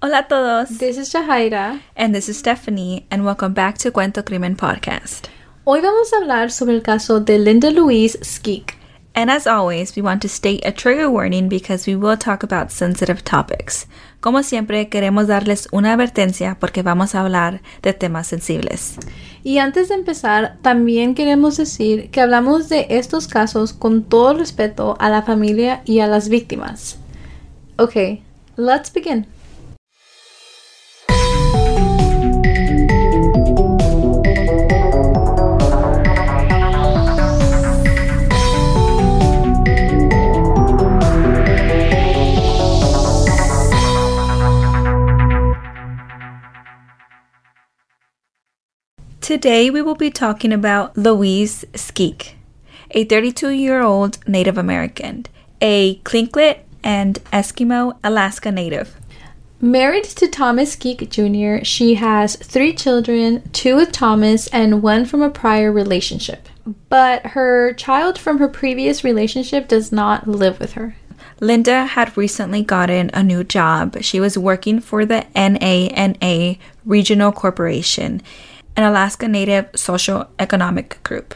Hola 0.00 0.18
a 0.18 0.28
todos. 0.28 0.78
This 0.78 0.96
is 0.96 1.12
Jahaira. 1.12 1.80
And 1.96 2.14
this 2.14 2.28
is 2.28 2.38
Stephanie, 2.38 3.04
and 3.10 3.24
welcome 3.24 3.52
back 3.52 3.78
to 3.78 3.90
Cuento 3.90 4.24
Crimen 4.24 4.54
Podcast. 4.54 5.26
Hoy 5.64 5.80
vamos 5.80 6.12
a 6.12 6.18
hablar 6.18 6.52
sobre 6.52 6.74
el 6.74 6.82
caso 6.82 7.18
de 7.18 7.36
Linda 7.36 7.72
Louise 7.72 8.16
Skeek. 8.22 8.76
And 9.16 9.28
as 9.28 9.48
always, 9.48 9.96
we 9.96 10.02
want 10.02 10.22
to 10.22 10.28
state 10.28 10.64
a 10.64 10.70
trigger 10.70 11.10
warning 11.10 11.48
because 11.48 11.88
we 11.88 11.96
will 11.96 12.16
talk 12.16 12.44
about 12.44 12.70
sensitive 12.70 13.24
topics. 13.24 13.88
Como 14.20 14.44
siempre, 14.44 14.88
queremos 14.88 15.26
darles 15.26 15.66
una 15.72 15.94
advertencia 15.94 16.56
porque 16.60 16.84
vamos 16.84 17.16
a 17.16 17.22
hablar 17.22 17.60
de 17.82 17.92
temas 17.92 18.28
sensibles. 18.28 18.98
Y 19.42 19.58
antes 19.58 19.88
de 19.88 19.96
empezar, 19.96 20.58
también 20.62 21.16
queremos 21.16 21.56
decir 21.56 22.10
que 22.10 22.20
hablamos 22.20 22.68
de 22.68 22.86
estos 22.90 23.26
casos 23.26 23.72
con 23.72 24.04
todo 24.04 24.34
respeto 24.34 24.96
a 25.00 25.10
la 25.10 25.22
familia 25.22 25.82
y 25.84 25.98
a 25.98 26.06
las 26.06 26.28
víctimas. 26.28 26.98
Ok, 27.78 28.20
Let's 28.58 28.90
begin. 28.90 29.24
Today 49.28 49.68
we 49.68 49.82
will 49.82 49.94
be 49.94 50.10
talking 50.10 50.54
about 50.54 50.96
Louise 50.96 51.66
Skeek, 51.74 52.32
a 52.92 53.04
32 53.04 53.50
year 53.50 53.82
old 53.82 54.26
Native 54.26 54.56
American, 54.56 55.26
a 55.60 55.96
Tlingit 55.96 56.60
and 56.82 57.22
Eskimo 57.30 57.98
Alaska 58.02 58.50
native. 58.50 58.96
Married 59.60 60.04
to 60.04 60.28
Thomas 60.28 60.74
Skeek 60.74 61.10
Jr., 61.10 61.62
she 61.62 61.96
has 61.96 62.36
three 62.36 62.72
children 62.72 63.42
two 63.52 63.76
with 63.76 63.92
Thomas 63.92 64.46
and 64.46 64.82
one 64.82 65.04
from 65.04 65.20
a 65.20 65.28
prior 65.28 65.70
relationship. 65.70 66.48
But 66.88 67.26
her 67.26 67.74
child 67.74 68.18
from 68.18 68.38
her 68.38 68.48
previous 68.48 69.04
relationship 69.04 69.68
does 69.68 69.92
not 69.92 70.26
live 70.26 70.58
with 70.58 70.72
her. 70.72 70.96
Linda 71.38 71.84
had 71.84 72.16
recently 72.16 72.62
gotten 72.62 73.10
a 73.12 73.22
new 73.22 73.44
job. 73.44 73.98
She 74.00 74.20
was 74.20 74.38
working 74.38 74.80
for 74.80 75.04
the 75.04 75.26
NANA 75.34 76.56
Regional 76.86 77.30
Corporation, 77.30 78.22
an 78.78 78.84
Alaska 78.84 79.26
Native 79.26 79.68
social 79.74 80.28
economic 80.38 81.02
group. 81.02 81.34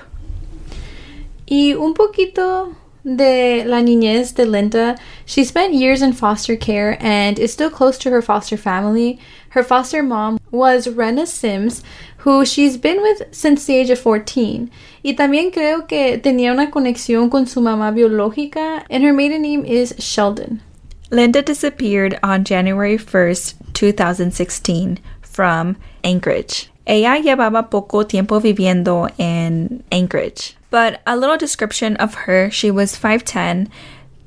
Y 1.48 1.74
un 1.74 1.92
poquito 1.92 2.76
de 3.04 3.64
la 3.64 3.82
niñez 3.82 4.32
de 4.36 4.46
Linda, 4.46 4.96
she 5.26 5.44
spent 5.44 5.74
years 5.74 6.02
in 6.02 6.12
foster 6.12 6.54
care 6.54 6.96
and 7.00 7.40
is 7.40 7.52
still 7.52 7.68
close 7.68 7.98
to 7.98 8.10
her 8.10 8.22
foster 8.22 8.56
family. 8.56 9.18
Her 9.50 9.64
foster 9.64 10.04
mom 10.04 10.38
was 10.52 10.86
Rena 10.86 11.26
Sims, 11.26 11.82
who 12.18 12.44
she's 12.44 12.76
been 12.76 13.02
with 13.02 13.22
since 13.32 13.66
the 13.66 13.74
age 13.74 13.90
of 13.90 13.98
14. 13.98 14.70
Y 15.04 15.14
también 15.14 15.52
creo 15.52 15.88
que 15.88 16.18
tenía 16.18 16.52
una 16.52 16.70
conexión 16.70 17.28
con 17.28 17.46
su 17.46 17.60
mamá 17.60 17.92
biológica, 17.92 18.84
and 18.88 19.02
her 19.02 19.12
maiden 19.12 19.42
name 19.42 19.64
is 19.64 19.96
Sheldon. 19.98 20.62
Linda 21.10 21.42
disappeared 21.42 22.20
on 22.22 22.44
January 22.44 22.96
1st, 22.96 23.54
2016, 23.74 25.00
from 25.22 25.76
Anchorage. 26.04 26.71
Ella 26.86 27.18
llevaba 27.18 27.70
poco 27.70 28.06
tiempo 28.06 28.40
viviendo 28.40 29.08
en 29.18 29.84
Anchorage. 29.90 30.56
But 30.70 31.00
a 31.06 31.16
little 31.16 31.36
description 31.36 31.96
of 31.96 32.26
her 32.26 32.50
she 32.50 32.70
was 32.70 32.98
5'10, 32.98 33.68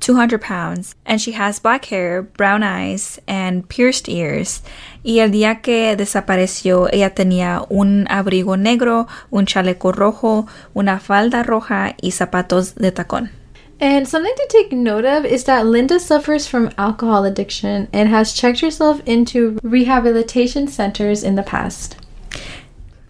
200 0.00 0.40
pounds, 0.40 0.94
and 1.04 1.20
she 1.20 1.32
has 1.32 1.58
black 1.58 1.86
hair, 1.86 2.22
brown 2.22 2.62
eyes, 2.62 3.20
and 3.26 3.68
pierced 3.68 4.08
ears. 4.08 4.62
Y 5.02 5.18
el 5.18 5.30
día 5.30 5.60
que 5.60 5.96
desapareció, 5.96 6.88
ella 6.92 7.10
tenía 7.10 7.66
un 7.68 8.06
abrigo 8.08 8.56
negro, 8.56 9.06
un 9.30 9.46
chaleco 9.46 9.92
rojo, 9.92 10.46
una 10.74 10.98
falda 11.00 11.42
roja 11.42 11.94
y 12.00 12.12
zapatos 12.12 12.74
de 12.76 12.92
tacón. 12.92 13.30
And 13.78 14.08
something 14.08 14.34
to 14.34 14.46
take 14.48 14.72
note 14.72 15.04
of 15.04 15.26
is 15.26 15.44
that 15.44 15.66
Linda 15.66 16.00
suffers 16.00 16.46
from 16.46 16.70
alcohol 16.78 17.24
addiction 17.24 17.88
and 17.92 18.08
has 18.08 18.32
checked 18.32 18.60
herself 18.60 19.02
into 19.04 19.58
rehabilitation 19.62 20.66
centers 20.66 21.22
in 21.22 21.34
the 21.34 21.42
past 21.42 21.96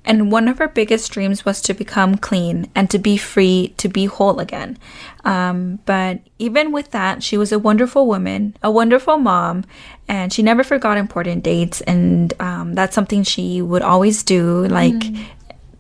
and 0.07 0.31
one 0.31 0.47
of 0.47 0.59
her 0.59 0.69
biggest 0.69 1.11
dreams 1.11 1.45
was 1.45 1.61
to 1.63 1.75
become 1.75 2.17
clean 2.17 2.71
and 2.77 2.89
to 2.91 2.99
be 2.99 3.17
free, 3.17 3.75
to 3.77 3.89
be 3.89 4.07
whole 4.07 4.39
again. 4.39 4.79
Um, 5.25 5.81
but 5.85 6.21
even 6.39 6.71
with 6.71 6.93
that, 6.93 7.25
she 7.25 7.37
was 7.37 7.51
a 7.51 7.59
wonderful 7.59 8.07
woman, 8.07 8.57
a 8.63 8.71
wonderful 8.71 9.17
mom, 9.17 9.65
and 10.09 10.33
she 10.33 10.43
never 10.43 10.63
forgot 10.63 10.97
important 10.97 11.43
dates. 11.43 11.81
And 11.81 12.33
um, 12.41 12.75
that's 12.75 12.95
something 12.95 13.25
she 13.25 13.61
would 13.61 13.83
always 13.83 14.23
do. 14.23 14.69
Like, 14.69 14.95
mm. 14.95 15.25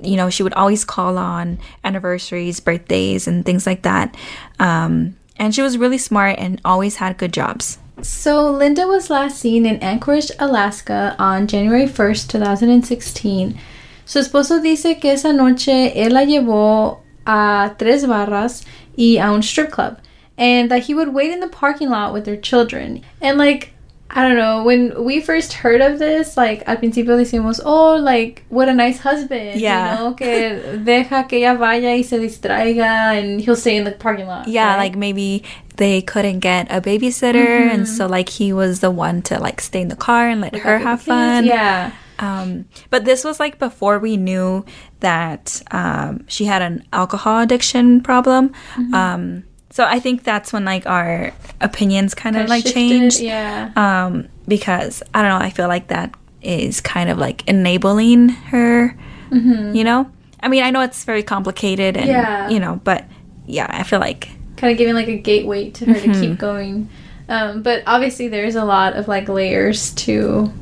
you 0.02 0.16
know, 0.16 0.28
she 0.28 0.42
would 0.42 0.54
always 0.54 0.84
call 0.84 1.18
on 1.18 1.60
anniversaries, 1.84 2.58
birthdays, 2.58 3.28
and 3.28 3.46
things 3.46 3.64
like 3.64 3.82
that. 3.82 4.16
Um, 4.58 5.16
and 5.36 5.54
she 5.54 5.62
was 5.62 5.78
really 5.78 5.98
smart 5.98 6.36
and 6.38 6.60
always 6.64 6.96
had 6.96 7.16
good 7.16 7.32
jobs. 7.32 7.78
So, 8.02 8.50
Linda 8.50 8.86
was 8.86 9.08
last 9.08 9.38
seen 9.38 9.64
in 9.64 9.78
Anchorage, 9.78 10.30
Alaska 10.38 11.16
on 11.18 11.46
January 11.46 11.86
1st, 11.86 12.28
2016. 12.28 13.58
Su 14.06 14.20
esposo 14.20 14.60
dice 14.60 14.98
que 14.98 15.12
esa 15.12 15.32
noche 15.32 16.04
él 16.04 16.14
la 16.14 16.24
llevó 16.24 17.02
a 17.26 17.74
tres 17.76 18.06
barras 18.06 18.64
y 18.96 19.18
a 19.18 19.32
un 19.32 19.42
strip 19.42 19.70
club, 19.70 19.98
and 20.38 20.70
that 20.70 20.84
he 20.84 20.94
would 20.94 21.12
wait 21.12 21.32
in 21.32 21.40
the 21.40 21.48
parking 21.48 21.90
lot 21.90 22.14
with 22.14 22.24
their 22.24 22.36
children. 22.36 23.02
And 23.20 23.36
like, 23.36 23.72
I 24.08 24.22
don't 24.22 24.36
know, 24.36 24.62
when 24.62 25.04
we 25.04 25.20
first 25.20 25.54
heard 25.54 25.80
of 25.80 25.98
this, 25.98 26.36
like 26.36 26.62
al 26.68 26.76
principio 26.76 27.16
decimos, 27.16 27.60
oh, 27.64 27.96
like 27.96 28.44
what 28.48 28.68
a 28.68 28.72
nice 28.72 29.00
husband, 29.00 29.60
yeah. 29.60 29.98
you 29.98 29.98
know, 29.98 30.14
que 30.14 30.78
deja 30.84 31.24
que 31.28 31.38
ella 31.38 31.58
vaya 31.58 31.90
y 31.96 32.02
se 32.02 32.18
distraiga, 32.20 33.18
and 33.18 33.40
he'll 33.40 33.56
stay 33.56 33.76
in 33.76 33.82
the 33.82 33.90
parking 33.90 34.28
lot. 34.28 34.46
Yeah, 34.46 34.68
right? 34.68 34.76
like 34.76 34.96
maybe 34.96 35.42
they 35.78 36.00
couldn't 36.00 36.38
get 36.38 36.68
a 36.70 36.80
babysitter, 36.80 37.44
mm-hmm. 37.44 37.70
and 37.70 37.88
so 37.88 38.06
like 38.06 38.28
he 38.28 38.52
was 38.52 38.78
the 38.78 38.92
one 38.92 39.20
to 39.22 39.40
like 39.40 39.60
stay 39.60 39.80
in 39.80 39.88
the 39.88 39.96
car 39.96 40.28
and 40.28 40.40
let 40.40 40.54
her 40.54 40.78
have 40.78 41.02
fun. 41.02 41.44
Yeah. 41.44 41.90
Um, 42.18 42.66
but 42.90 43.04
this 43.04 43.24
was 43.24 43.38
like 43.38 43.58
before 43.58 43.98
we 43.98 44.16
knew 44.16 44.64
that 45.00 45.62
um, 45.70 46.26
she 46.28 46.44
had 46.44 46.62
an 46.62 46.86
alcohol 46.92 47.40
addiction 47.40 48.00
problem. 48.00 48.50
Mm-hmm. 48.74 48.94
Um, 48.94 49.44
so 49.70 49.84
I 49.84 50.00
think 50.00 50.24
that's 50.24 50.52
when 50.52 50.64
like 50.64 50.86
our 50.86 51.32
opinions 51.60 52.14
kind 52.14 52.36
of 52.36 52.48
like 52.48 52.62
shifted, 52.62 52.74
changed. 52.74 53.20
Yeah. 53.20 53.70
Um, 53.76 54.28
because 54.48 55.02
I 55.12 55.22
don't 55.22 55.38
know, 55.38 55.44
I 55.44 55.50
feel 55.50 55.68
like 55.68 55.88
that 55.88 56.14
is 56.40 56.80
kind 56.80 57.10
of 57.10 57.18
like 57.18 57.46
enabling 57.48 58.30
her. 58.30 58.96
Mm-hmm. 59.30 59.74
You 59.74 59.84
know, 59.84 60.10
I 60.40 60.48
mean, 60.48 60.62
I 60.62 60.70
know 60.70 60.80
it's 60.80 61.04
very 61.04 61.22
complicated 61.22 61.96
and 61.96 62.08
yeah. 62.08 62.48
you 62.48 62.58
know, 62.58 62.80
but 62.84 63.04
yeah, 63.46 63.66
I 63.68 63.82
feel 63.82 64.00
like 64.00 64.30
kind 64.56 64.72
of 64.72 64.78
giving 64.78 64.94
like 64.94 65.08
a 65.08 65.18
gateway 65.18 65.70
to 65.70 65.84
her 65.84 65.94
mm-hmm. 65.94 66.12
to 66.12 66.20
keep 66.20 66.38
going. 66.38 66.88
Um, 67.28 67.62
but 67.62 67.82
obviously, 67.86 68.28
there's 68.28 68.54
a 68.54 68.64
lot 68.64 68.94
of 68.94 69.08
like 69.08 69.28
layers 69.28 69.92
to 69.94 70.52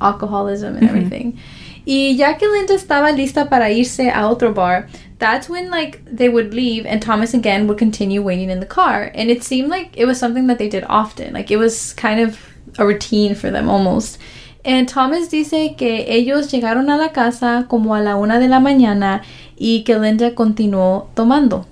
alcoholism 0.00 0.76
and 0.76 0.86
mm-hmm. 0.86 0.96
everything. 0.96 1.38
Y 1.86 2.16
ya 2.16 2.36
que 2.36 2.48
Linda 2.48 2.74
estaba 2.74 3.12
lista 3.12 3.48
para 3.48 3.70
irse 3.70 4.10
a 4.12 4.28
otro 4.28 4.52
bar, 4.52 4.88
that's 5.18 5.48
when 5.48 5.70
like 5.70 6.02
they 6.04 6.28
would 6.28 6.52
leave 6.52 6.84
and 6.84 7.00
Thomas 7.00 7.32
again 7.32 7.68
would 7.68 7.78
continue 7.78 8.20
waiting 8.20 8.50
in 8.50 8.58
the 8.58 8.66
car. 8.66 9.12
And 9.14 9.30
it 9.30 9.44
seemed 9.44 9.68
like 9.68 9.96
it 9.96 10.04
was 10.04 10.18
something 10.18 10.48
that 10.48 10.58
they 10.58 10.68
did 10.68 10.84
often. 10.88 11.32
Like 11.32 11.50
it 11.50 11.58
was 11.58 11.92
kind 11.94 12.20
of 12.20 12.40
a 12.78 12.84
routine 12.84 13.34
for 13.34 13.50
them 13.50 13.68
almost. 13.68 14.18
And 14.64 14.88
Thomas 14.88 15.28
dice 15.28 15.76
que 15.76 16.04
ellos 16.08 16.50
llegaron 16.50 16.90
a 16.90 16.96
la 16.96 17.10
casa 17.10 17.66
como 17.68 17.94
a 17.94 18.02
la 18.02 18.16
una 18.16 18.40
de 18.40 18.48
la 18.48 18.58
mañana 18.58 19.22
y 19.56 19.84
que 19.84 19.96
Linda 19.96 20.34
continuó 20.34 21.08
tomando. 21.14 21.66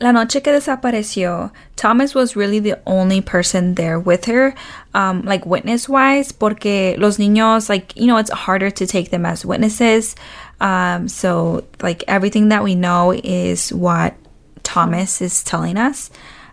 La 0.00 0.12
noche 0.12 0.42
que 0.42 0.52
desapareció, 0.52 1.50
Thomas 1.74 2.14
was 2.14 2.36
really 2.36 2.60
the 2.60 2.78
only 2.86 3.20
person 3.20 3.74
there 3.74 3.98
with 3.98 4.26
her, 4.26 4.54
um, 4.94 5.22
like 5.22 5.44
witness 5.44 5.88
wise, 5.88 6.30
porque 6.30 6.96
los 6.98 7.18
niños, 7.18 7.68
like, 7.68 7.96
you 7.96 8.06
know, 8.06 8.16
it's 8.16 8.30
harder 8.30 8.70
to 8.70 8.86
take 8.86 9.10
them 9.10 9.26
as 9.26 9.44
witnesses. 9.44 10.14
Um, 10.60 11.08
so, 11.08 11.64
like, 11.82 12.04
everything 12.06 12.48
that 12.50 12.62
we 12.62 12.76
know 12.76 13.12
is 13.12 13.72
what 13.72 14.14
Thomas 14.62 15.20
is 15.20 15.42
telling 15.42 15.76
us. 15.76 16.10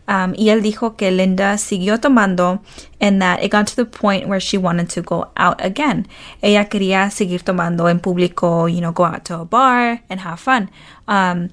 Um, 0.07 0.33
y 0.37 0.49
él 0.49 0.61
dijo 0.61 0.95
que 0.97 1.11
Linda 1.11 1.57
siguió 1.57 1.99
tomando 1.99 2.61
and 3.01 3.21
that 3.21 3.41
it 3.41 3.49
got 3.49 3.67
to 3.67 3.75
the 3.75 3.85
point 3.85 4.27
where 4.27 4.39
she 4.39 4.57
wanted 4.57 4.89
to 4.91 5.01
go 5.01 5.31
out 5.35 5.63
again. 5.63 6.07
Ella 6.43 6.65
quería 6.65 7.11
seguir 7.11 7.43
tomando 7.43 7.89
en 7.89 7.99
público, 7.99 8.71
you 8.71 8.81
know, 8.81 8.91
go 8.91 9.03
out 9.03 9.25
to 9.25 9.39
a 9.39 9.45
bar 9.45 10.01
and 10.09 10.19
have 10.19 10.39
fun. 10.39 10.69
Um, 11.07 11.49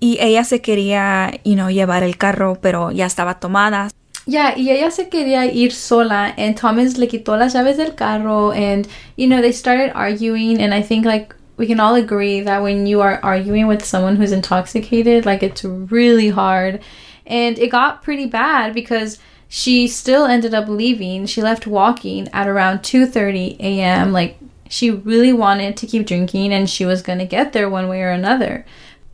y 0.00 0.18
ella 0.20 0.44
se 0.44 0.60
quería, 0.60 1.32
you 1.44 1.54
know, 1.54 1.70
llevar 1.70 2.02
el 2.02 2.16
carro, 2.16 2.58
pero 2.60 2.90
ya 2.90 3.06
estaba 3.06 3.40
tomada. 3.40 3.90
Yeah, 4.26 4.54
y 4.58 4.70
ella 4.70 4.90
se 4.90 5.08
quería 5.08 5.46
ir 5.46 5.72
sola, 5.72 6.34
and 6.36 6.54
Thomas 6.54 6.98
le 6.98 7.06
quitó 7.06 7.38
las 7.38 7.54
llaves 7.54 7.78
del 7.78 7.94
carro, 7.94 8.52
and 8.52 8.86
you 9.16 9.26
know 9.26 9.40
they 9.40 9.52
started 9.52 9.90
arguing, 9.94 10.60
and 10.60 10.74
I 10.74 10.82
think 10.82 11.06
like 11.06 11.34
we 11.56 11.66
can 11.66 11.80
all 11.80 11.94
agree 11.94 12.42
that 12.42 12.62
when 12.62 12.86
you 12.86 13.00
are 13.00 13.20
arguing 13.22 13.66
with 13.66 13.82
someone 13.82 14.16
who's 14.16 14.32
intoxicated, 14.32 15.24
like 15.24 15.42
it's 15.42 15.64
really 15.64 16.28
hard, 16.28 16.80
and 17.26 17.58
it 17.58 17.70
got 17.70 18.02
pretty 18.02 18.26
bad 18.26 18.74
because 18.74 19.18
she 19.48 19.88
still 19.88 20.26
ended 20.26 20.52
up 20.52 20.68
leaving. 20.68 21.24
She 21.24 21.40
left 21.40 21.66
walking 21.66 22.28
at 22.34 22.46
around 22.46 22.84
two 22.84 23.06
thirty 23.06 23.56
a.m. 23.60 24.12
Like 24.12 24.36
she 24.68 24.90
really 24.90 25.32
wanted 25.32 25.78
to 25.78 25.86
keep 25.86 26.06
drinking, 26.06 26.52
and 26.52 26.68
she 26.68 26.84
was 26.84 27.00
gonna 27.00 27.24
get 27.24 27.54
there 27.54 27.70
one 27.70 27.88
way 27.88 28.02
or 28.02 28.10
another. 28.10 28.66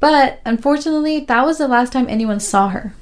But 0.05 0.43
unfortunately, 0.45 1.21
that 1.21 1.47
was 1.47 1.57
the 1.57 1.67
last 1.67 1.95
time 1.95 2.09
anyone 2.11 2.39
saw 2.39 2.69
her. 2.69 2.93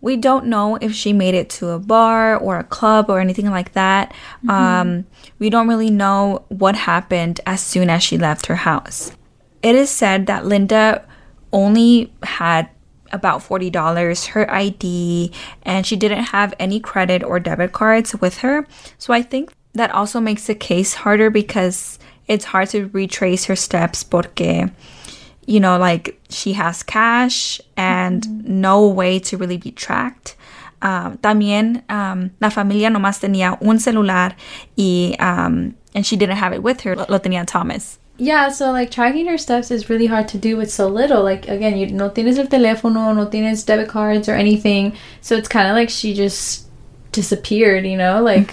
We 0.00 0.16
don't 0.16 0.46
know 0.46 0.76
if 0.76 0.94
she 0.94 1.12
made 1.12 1.34
it 1.34 1.50
to 1.58 1.70
a 1.70 1.80
bar 1.80 2.36
or 2.36 2.56
a 2.56 2.62
club 2.62 3.10
or 3.10 3.18
anything 3.18 3.50
like 3.50 3.72
that. 3.72 4.14
Um, 4.48 5.06
we 5.40 5.50
don't 5.50 5.66
really 5.66 5.90
know 5.90 6.44
what 6.46 6.76
happened 6.76 7.40
as 7.46 7.60
soon 7.60 7.90
as 7.90 8.04
she 8.04 8.16
left 8.16 8.46
her 8.46 8.54
house. 8.54 9.10
It 9.60 9.74
is 9.74 9.90
said 9.90 10.26
that 10.28 10.46
Linda 10.46 11.04
only 11.52 12.12
had 12.22 12.68
about 13.10 13.40
$40, 13.40 14.28
her 14.28 14.48
ID, 14.48 15.32
and 15.64 15.84
she 15.84 15.96
didn't 15.96 16.26
have 16.26 16.54
any 16.60 16.78
credit 16.78 17.24
or 17.24 17.40
debit 17.40 17.72
cards 17.72 18.14
with 18.14 18.38
her. 18.38 18.68
So 18.98 19.12
I 19.12 19.22
think 19.22 19.52
that 19.72 19.90
also 19.90 20.20
makes 20.20 20.46
the 20.46 20.54
case 20.54 20.94
harder 20.94 21.28
because 21.28 21.98
it's 22.28 22.44
hard 22.44 22.68
to 22.68 22.86
retrace 22.92 23.46
her 23.46 23.56
steps 23.56 24.04
porque 24.04 24.70
you 25.46 25.60
know, 25.60 25.78
like 25.78 26.20
she 26.28 26.52
has 26.54 26.82
cash 26.82 27.60
and 27.76 28.44
no 28.46 28.86
way 28.86 29.18
to 29.18 29.36
really 29.36 29.56
be 29.56 29.70
tracked. 29.70 30.36
Um, 30.82 31.18
también 31.18 31.82
um, 31.90 32.30
la 32.40 32.48
familia 32.48 32.88
nomás 32.88 33.20
tenía 33.20 33.58
un 33.60 33.78
celular 33.78 34.34
y 34.76 35.14
um, 35.18 35.74
and 35.94 36.06
she 36.06 36.16
didn't 36.16 36.36
have 36.36 36.54
it 36.54 36.62
with 36.62 36.82
her. 36.82 36.96
Lo, 36.96 37.18
tenía 37.18 37.46
Thomas. 37.46 37.98
Yeah, 38.16 38.50
so 38.50 38.70
like 38.72 38.90
tracking 38.90 39.26
her 39.26 39.38
steps 39.38 39.70
is 39.70 39.88
really 39.88 40.06
hard 40.06 40.28
to 40.28 40.38
do 40.38 40.56
with 40.56 40.70
so 40.70 40.88
little. 40.88 41.22
Like 41.22 41.48
again, 41.48 41.76
you 41.76 41.86
no 41.88 42.10
tienes 42.10 42.38
el 42.38 42.46
teléfono, 42.46 43.14
no 43.14 43.26
tienes 43.26 43.64
debit 43.64 43.88
cards 43.88 44.28
or 44.28 44.34
anything. 44.34 44.94
So 45.20 45.36
it's 45.36 45.48
kind 45.48 45.68
of 45.68 45.74
like 45.74 45.90
she 45.90 46.14
just 46.14 46.66
disappeared, 47.12 47.86
you 47.86 47.96
know? 47.96 48.22
Like 48.22 48.52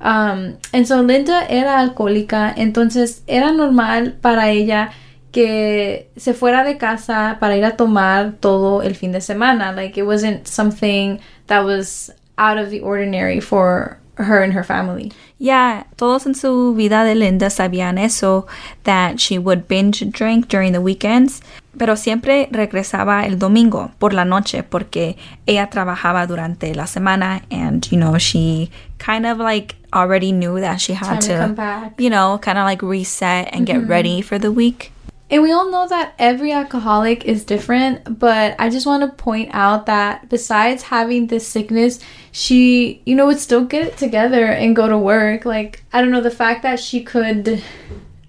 um 0.00 0.58
and 0.72 0.86
so 0.86 1.00
Linda 1.00 1.46
era 1.48 1.78
alcohólica, 1.78 2.54
entonces 2.56 3.22
era 3.26 3.52
normal 3.52 4.12
para 4.20 4.48
ella 4.50 4.92
que 5.34 6.08
se 6.16 6.32
fuera 6.32 6.62
de 6.62 6.78
casa 6.78 7.38
para 7.40 7.56
ir 7.56 7.64
a 7.64 7.76
tomar 7.76 8.34
todo 8.38 8.82
el 8.82 8.94
fin 8.94 9.10
de 9.10 9.20
semana. 9.20 9.72
Like 9.72 9.98
it 9.98 10.04
wasn't 10.04 10.46
something 10.46 11.18
that 11.48 11.64
was 11.64 12.12
out 12.38 12.56
of 12.56 12.70
the 12.70 12.80
ordinary 12.80 13.40
for 13.40 13.98
her 14.16 14.44
and 14.44 14.52
her 14.54 14.62
family. 14.62 15.12
Yeah, 15.40 15.86
todos 15.96 16.24
en 16.26 16.36
su 16.36 16.72
vida 16.76 17.02
de 17.02 17.16
Linda 17.16 17.50
sabían 17.50 17.98
eso, 17.98 18.46
that 18.84 19.18
she 19.18 19.36
would 19.36 19.66
binge 19.66 20.08
drink 20.12 20.46
during 20.46 20.72
the 20.72 20.78
weekends, 20.78 21.42
pero 21.76 21.96
siempre 21.96 22.48
regresaba 22.52 23.26
el 23.26 23.36
domingo 23.40 23.90
por 23.98 24.12
la 24.12 24.24
noche 24.24 24.62
porque 24.62 25.16
ella 25.46 25.68
trabajaba 25.68 26.28
durante 26.28 26.72
la 26.76 26.86
semana 26.86 27.42
and, 27.50 27.88
you 27.90 27.98
know, 27.98 28.16
she 28.18 28.70
kind 28.98 29.26
of 29.26 29.38
like 29.38 29.74
already 29.92 30.30
knew 30.30 30.60
that 30.60 30.80
she 30.80 30.92
had 30.94 31.20
Time 31.20 31.28
to 31.28 31.36
come 31.36 31.54
back. 31.56 32.00
you 32.00 32.08
know, 32.08 32.38
kind 32.38 32.56
of 32.56 32.64
like 32.64 32.82
reset 32.82 33.48
and 33.52 33.66
get 33.66 33.88
ready 33.88 34.22
for 34.22 34.38
the 34.38 34.52
week. 34.52 34.92
And 35.34 35.42
we 35.42 35.50
all 35.50 35.68
know 35.68 35.88
that 35.88 36.14
every 36.16 36.52
alcoholic 36.52 37.24
is 37.24 37.44
different, 37.44 38.20
but 38.20 38.54
I 38.60 38.70
just 38.70 38.86
want 38.86 39.02
to 39.02 39.08
point 39.20 39.50
out 39.52 39.86
that 39.86 40.28
besides 40.28 40.84
having 40.84 41.26
this 41.26 41.44
sickness, 41.44 41.98
she, 42.30 43.02
you 43.04 43.16
know, 43.16 43.26
would 43.26 43.40
still 43.40 43.64
get 43.64 43.84
it 43.84 43.96
together 43.96 44.44
and 44.44 44.76
go 44.76 44.88
to 44.88 44.96
work. 44.96 45.44
Like, 45.44 45.82
I 45.92 46.00
don't 46.00 46.12
know, 46.12 46.20
the 46.20 46.30
fact 46.30 46.62
that 46.62 46.78
she 46.78 47.02
could. 47.02 47.60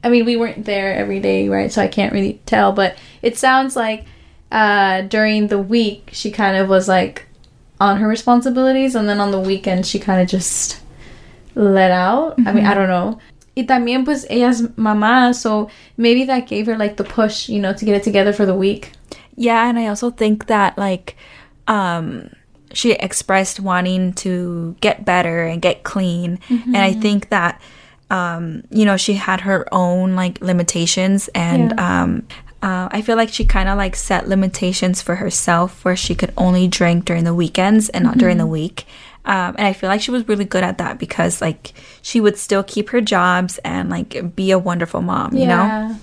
I 0.04 0.10
mean, 0.10 0.26
we 0.26 0.36
weren't 0.36 0.66
there 0.66 0.96
every 0.96 1.20
day, 1.20 1.48
right? 1.48 1.72
So 1.72 1.80
I 1.80 1.88
can't 1.88 2.12
really 2.12 2.42
tell, 2.48 2.72
but 2.72 2.98
it 3.22 3.38
sounds 3.38 3.76
like 3.76 4.06
uh, 4.52 5.02
during 5.02 5.46
the 5.46 5.60
week, 5.60 6.10
she 6.12 6.32
kind 6.32 6.58
of 6.58 6.70
was 6.70 6.88
like 6.88 7.28
on 7.80 7.98
her 7.98 8.08
responsibilities, 8.08 8.96
and 8.96 9.08
then 9.08 9.20
on 9.20 9.30
the 9.30 9.40
weekend, 9.40 9.86
she 9.86 10.00
kind 10.00 10.24
of 10.24 10.28
just 10.28 10.82
let 11.54 11.92
out. 11.92 12.40
I 12.48 12.52
mean, 12.52 12.66
I 12.66 12.74
don't 12.74 12.90
know. 12.90 13.20
Y 13.56 13.64
también, 13.64 14.04
pues, 14.04 14.26
ellas 14.30 14.62
mamá, 14.76 15.34
so 15.34 15.70
maybe 15.98 16.26
that 16.26 16.48
gave 16.48 16.66
her 16.66 16.78
like 16.78 16.98
the 16.98 17.06
push, 17.06 17.48
you 17.48 17.60
know, 17.60 17.74
to 17.74 17.86
get 17.86 17.96
it 17.96 18.04
together 18.04 18.34
for 18.34 18.46
the 18.46 18.56
week. 18.56 18.92
Yeah, 19.36 19.70
and 19.70 19.80
I 19.80 19.88
also 19.88 20.12
think 20.12 20.48
that 20.48 20.78
like 20.78 21.16
um 21.68 22.30
she 22.74 22.92
expressed 22.92 23.60
wanting 23.60 24.14
to 24.14 24.76
get 24.82 25.06
better 25.06 25.46
and 25.46 25.62
get 25.62 25.84
clean. 25.84 26.40
And 26.50 26.78
I 26.78 26.94
think 26.94 27.30
that 27.30 27.62
um 28.10 28.64
you 28.72 28.86
know, 28.86 28.98
she 28.98 29.14
had 29.14 29.42
her 29.42 29.66
own 29.72 30.16
like 30.16 30.42
limitations 30.42 31.30
and 31.34 31.80
um 31.80 32.28
uh, 32.62 32.90
I 32.92 33.04
feel 33.04 33.16
like 33.16 33.30
she 33.30 33.46
kind 33.46 33.70
of 33.70 33.78
like 33.78 33.96
set 33.96 34.28
limitations 34.28 35.00
for 35.00 35.16
herself 35.16 35.86
where 35.86 35.96
she 35.96 36.16
could 36.16 36.34
only 36.36 36.68
drink 36.68 37.06
during 37.06 37.24
the 37.24 37.34
weekends 37.34 37.90
and 37.90 38.04
not 38.04 38.18
during 38.18 38.40
the 38.40 38.48
week. 38.48 38.88
Um, 39.26 39.56
and 39.58 39.66
I 39.68 39.74
feel 39.74 39.90
like 39.90 40.02
she 40.02 40.12
was 40.12 40.28
really 40.28 40.46
good 40.46 40.64
at 40.64 40.78
that 40.78 41.00
because 41.00 41.42
like 41.42 41.74
she 42.02 42.22
would 42.22 42.38
still 42.38 42.64
keep 42.64 42.90
her 42.90 43.02
jobs 43.02 43.58
and 43.66 43.90
like 43.90 44.36
be 44.36 44.52
a 44.52 44.60
wonderful 44.60 45.02
mom, 45.02 45.36
you 45.36 45.48
know? 45.48 45.98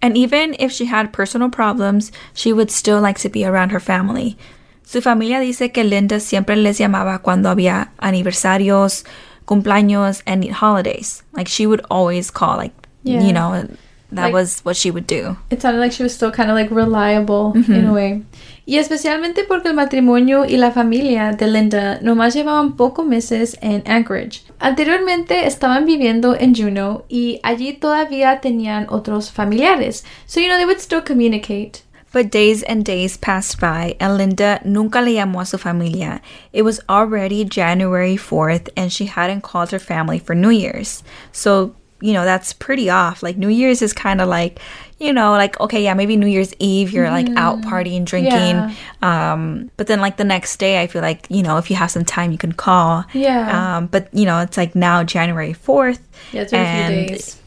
And 0.00 0.16
even 0.16 0.54
if 0.58 0.70
she 0.70 0.84
had 0.84 1.12
personal 1.12 1.48
problems, 1.48 2.12
she 2.34 2.52
would 2.52 2.70
still 2.70 3.00
like 3.00 3.18
to 3.20 3.28
be 3.28 3.44
around 3.44 3.70
her 3.72 3.80
family. 3.80 4.36
Su 4.84 5.00
familia 5.00 5.40
dice 5.40 5.72
que 5.72 5.82
Linda 5.82 6.20
siempre 6.20 6.56
les 6.56 6.78
llamaba 6.78 7.20
cuando 7.22 7.48
había 7.50 7.88
aniversarios, 8.00 9.04
cumpleaños, 9.46 10.22
and 10.26 10.44
holidays. 10.50 11.22
Like 11.32 11.48
she 11.48 11.66
would 11.66 11.80
always 11.90 12.30
call, 12.30 12.56
like, 12.58 12.72
Yeah. 13.02 13.22
you 13.22 13.32
know, 13.32 13.66
that 14.12 14.24
Like- 14.24 14.34
was 14.34 14.60
what 14.64 14.76
she 14.76 14.90
would 14.90 15.06
do. 15.06 15.36
It 15.50 15.60
sounded 15.60 15.80
like 15.80 15.92
she 15.92 16.02
was 16.02 16.14
still 16.14 16.30
kind 16.30 16.50
of 16.50 16.56
like 16.56 16.70
reliable 16.70 17.52
in 17.54 17.62
a 17.62 17.64
mm-hmm. 17.64 17.92
way. 17.92 18.22
Y 18.66 18.76
especialmente 18.76 19.44
porque 19.44 19.68
el 19.68 19.74
matrimonio 19.74 20.44
y 20.44 20.58
la 20.58 20.70
familia 20.70 21.32
de 21.32 21.46
Linda 21.46 22.00
nomás 22.02 22.34
llevaban 22.34 22.76
pocos 22.76 23.06
meses 23.06 23.56
en 23.62 23.82
Anchorage. 23.86 24.42
Anteriormente 24.60 25.46
estaban 25.46 25.86
viviendo 25.86 26.36
en 26.38 26.54
Juneau 26.54 27.04
y 27.08 27.40
allí 27.42 27.72
todavía 27.72 28.40
tenían 28.42 28.86
otros 28.90 29.30
familiares. 29.30 30.04
So, 30.26 30.40
you 30.40 30.48
know, 30.48 30.58
they 30.58 30.66
would 30.66 30.80
still 30.80 31.02
communicate. 31.02 31.82
But 32.12 32.30
days 32.30 32.62
and 32.62 32.84
days 32.84 33.18
passed 33.18 33.60
by, 33.60 33.94
and 34.00 34.16
Linda 34.16 34.60
nunca 34.64 35.00
le 35.02 35.12
llamó 35.12 35.42
a 35.42 35.46
su 35.46 35.58
familia. 35.58 36.22
It 36.52 36.62
was 36.62 36.80
already 36.88 37.44
January 37.44 38.16
4th, 38.16 38.70
and 38.76 38.90
she 38.90 39.06
hadn't 39.06 39.42
called 39.42 39.70
her 39.72 39.78
family 39.78 40.18
for 40.18 40.34
New 40.34 40.50
Year's. 40.50 41.02
So, 41.32 41.74
you 42.00 42.12
know, 42.12 42.24
that's 42.24 42.52
pretty 42.52 42.90
off. 42.90 43.22
Like, 43.22 43.36
New 43.36 43.48
Year's 43.48 43.82
is 43.82 43.92
kind 43.92 44.20
of 44.20 44.28
like, 44.28 44.60
you 44.98 45.12
know, 45.12 45.32
like, 45.32 45.58
okay, 45.60 45.82
yeah, 45.82 45.94
maybe 45.94 46.16
New 46.16 46.26
Year's 46.26 46.54
Eve, 46.58 46.92
you're 46.92 47.10
like 47.10 47.28
out 47.30 47.60
partying, 47.62 48.04
drinking. 48.04 48.32
Yeah. 48.32 48.74
Um, 49.02 49.70
but 49.76 49.86
then, 49.86 50.00
like, 50.00 50.16
the 50.16 50.24
next 50.24 50.56
day, 50.58 50.80
I 50.82 50.86
feel 50.86 51.02
like, 51.02 51.26
you 51.28 51.42
know, 51.42 51.56
if 51.58 51.70
you 51.70 51.76
have 51.76 51.90
some 51.90 52.04
time, 52.04 52.32
you 52.32 52.38
can 52.38 52.52
call. 52.52 53.04
Yeah. 53.12 53.76
Um, 53.76 53.86
but, 53.86 54.12
you 54.12 54.24
know, 54.24 54.40
it's 54.40 54.56
like 54.56 54.74
now 54.74 55.02
January 55.04 55.54
4th. 55.54 56.00
Yeah, 56.32 56.42
it's 56.42 56.50
been 56.52 56.60
a 56.60 56.64
few 56.64 56.96
and 56.98 57.08
days. 57.08 57.40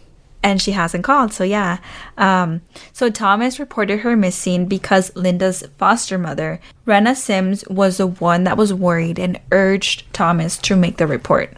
and 0.44 0.62
she 0.62 0.72
hasn't 0.72 1.04
called. 1.04 1.34
So 1.34 1.44
yeah. 1.44 1.78
Um, 2.18 2.62
so 2.94 3.10
Thomas 3.10 3.60
reported 3.60 4.00
her 4.00 4.16
missing 4.16 4.66
because 4.66 5.16
Linda's 5.16 5.64
foster 5.78 6.18
mother, 6.18 6.60
Rena 6.86 7.16
Sims, 7.16 7.64
was 7.68 7.98
the 7.98 8.08
one 8.08 8.44
that 8.46 8.58
was 8.58 8.74
worried 8.74 9.20
and 9.20 9.40
urged 9.52 10.12
Thomas 10.14 10.58
to 10.60 10.76
make 10.76 10.98
the 10.98 11.08
report. 11.08 11.54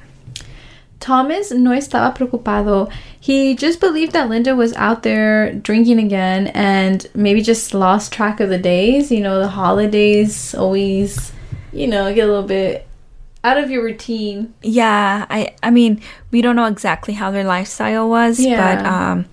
Thomas 1.04 1.52
no 1.52 1.72
estaba 1.72 2.16
preocupado. 2.16 2.90
He 3.20 3.56
just 3.56 3.82
believed 3.82 4.14
that 4.14 4.30
Linda 4.30 4.56
was 4.56 4.72
out 4.76 5.04
there 5.04 5.52
drinking 5.54 6.00
again 6.00 6.48
and 6.56 7.06
maybe 7.14 7.42
just 7.42 7.74
lost 7.74 8.14
track 8.14 8.40
of 8.40 8.48
the 8.50 8.58
days. 8.58 9.12
You 9.12 9.20
know, 9.20 9.38
the 9.40 9.50
holidays 9.50 10.56
always, 10.56 11.34
you 11.74 11.88
know, 11.88 12.14
get 12.16 12.24
a 12.24 12.28
little 12.32 12.48
bit 12.48 12.88
out 13.44 13.58
of 13.58 13.70
your 13.70 13.84
routine. 13.84 14.54
Yeah, 14.62 15.26
I 15.30 15.54
I 15.62 15.72
mean, 15.72 16.00
we 16.32 16.42
don't 16.42 16.56
know 16.56 16.68
exactly 16.68 17.14
how 17.14 17.32
their 17.32 17.44
lifestyle 17.44 18.08
was, 18.10 18.40
Yeah. 18.40 18.56
but 18.78 18.86
um 18.86 19.26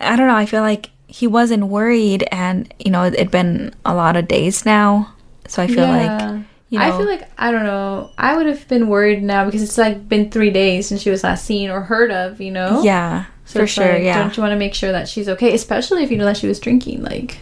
I 0.00 0.16
don't 0.16 0.26
know, 0.26 0.34
I 0.34 0.46
feel 0.46 0.62
like 0.62 0.90
he 1.06 1.28
wasn't 1.28 1.66
worried 1.68 2.26
and 2.32 2.72
you 2.80 2.90
know, 2.90 3.04
it'd 3.06 3.30
been 3.30 3.72
a 3.84 3.94
lot 3.94 4.16
of 4.16 4.26
days 4.26 4.66
now. 4.66 5.14
So 5.46 5.62
I 5.62 5.68
feel 5.68 5.86
like 5.86 6.44
you 6.70 6.78
know, 6.78 6.84
I 6.84 6.96
feel 6.96 7.06
like 7.06 7.28
I 7.36 7.50
don't 7.50 7.64
know. 7.64 8.10
I 8.16 8.36
would 8.36 8.46
have 8.46 8.66
been 8.68 8.88
worried 8.88 9.22
now 9.22 9.44
because 9.44 9.62
it's 9.62 9.76
like 9.76 10.08
been 10.08 10.30
three 10.30 10.50
days 10.50 10.86
since 10.86 11.02
she 11.02 11.10
was 11.10 11.24
last 11.24 11.44
seen 11.44 11.68
or 11.68 11.82
heard 11.82 12.12
of. 12.12 12.40
You 12.40 12.52
know. 12.52 12.82
yeah, 12.82 13.26
So 13.44 13.60
for 13.60 13.66
sure, 13.66 13.92
like, 13.94 14.04
yeah. 14.04 14.18
Don't 14.18 14.36
you 14.36 14.42
want 14.42 14.52
to 14.52 14.58
make 14.58 14.74
sure 14.74 14.92
that 14.92 15.08
she's 15.08 15.28
okay, 15.28 15.52
especially 15.52 16.04
if 16.04 16.10
you 16.10 16.16
know 16.16 16.24
that 16.24 16.36
she 16.36 16.46
was 16.46 16.60
drinking? 16.60 17.02
Like. 17.02 17.38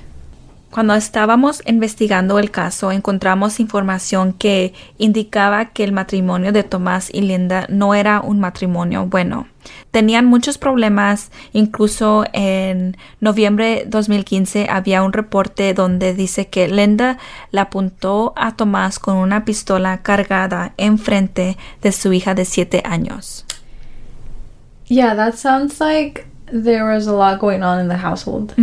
Cuando 0.70 0.94
estábamos 0.94 1.62
investigando 1.66 2.38
el 2.38 2.50
caso, 2.50 2.92
encontramos 2.92 3.58
información 3.58 4.34
que 4.34 4.74
indicaba 4.98 5.66
que 5.66 5.82
el 5.82 5.92
matrimonio 5.92 6.52
de 6.52 6.62
Tomás 6.62 7.08
y 7.12 7.22
Linda 7.22 7.66
no 7.70 7.94
era 7.94 8.20
un 8.20 8.38
matrimonio 8.38 9.06
bueno. 9.06 9.46
Tenían 9.90 10.26
muchos 10.26 10.58
problemas, 10.58 11.30
incluso 11.52 12.24
en 12.32 12.96
noviembre 13.20 13.84
2015 13.86 14.68
había 14.70 15.02
un 15.02 15.12
reporte 15.12 15.74
donde 15.74 16.14
dice 16.14 16.48
que 16.48 16.68
Linda 16.68 17.18
le 17.50 17.60
apuntó 17.60 18.32
a 18.36 18.56
Tomás 18.56 18.98
con 18.98 19.16
una 19.16 19.44
pistola 19.44 20.02
cargada 20.02 20.72
enfrente 20.76 21.56
de 21.82 21.92
su 21.92 22.12
hija 22.12 22.34
de 22.34 22.44
siete 22.44 22.82
años. 22.84 23.44
Yeah, 24.86 25.14
that 25.14 25.34
sounds 25.34 25.80
like 25.80 26.26
there 26.46 26.84
was 26.84 27.06
a 27.06 27.12
lot 27.12 27.38
going 27.38 27.62
on 27.62 27.78
in 27.78 27.88
the 27.88 27.98
household. 27.98 28.54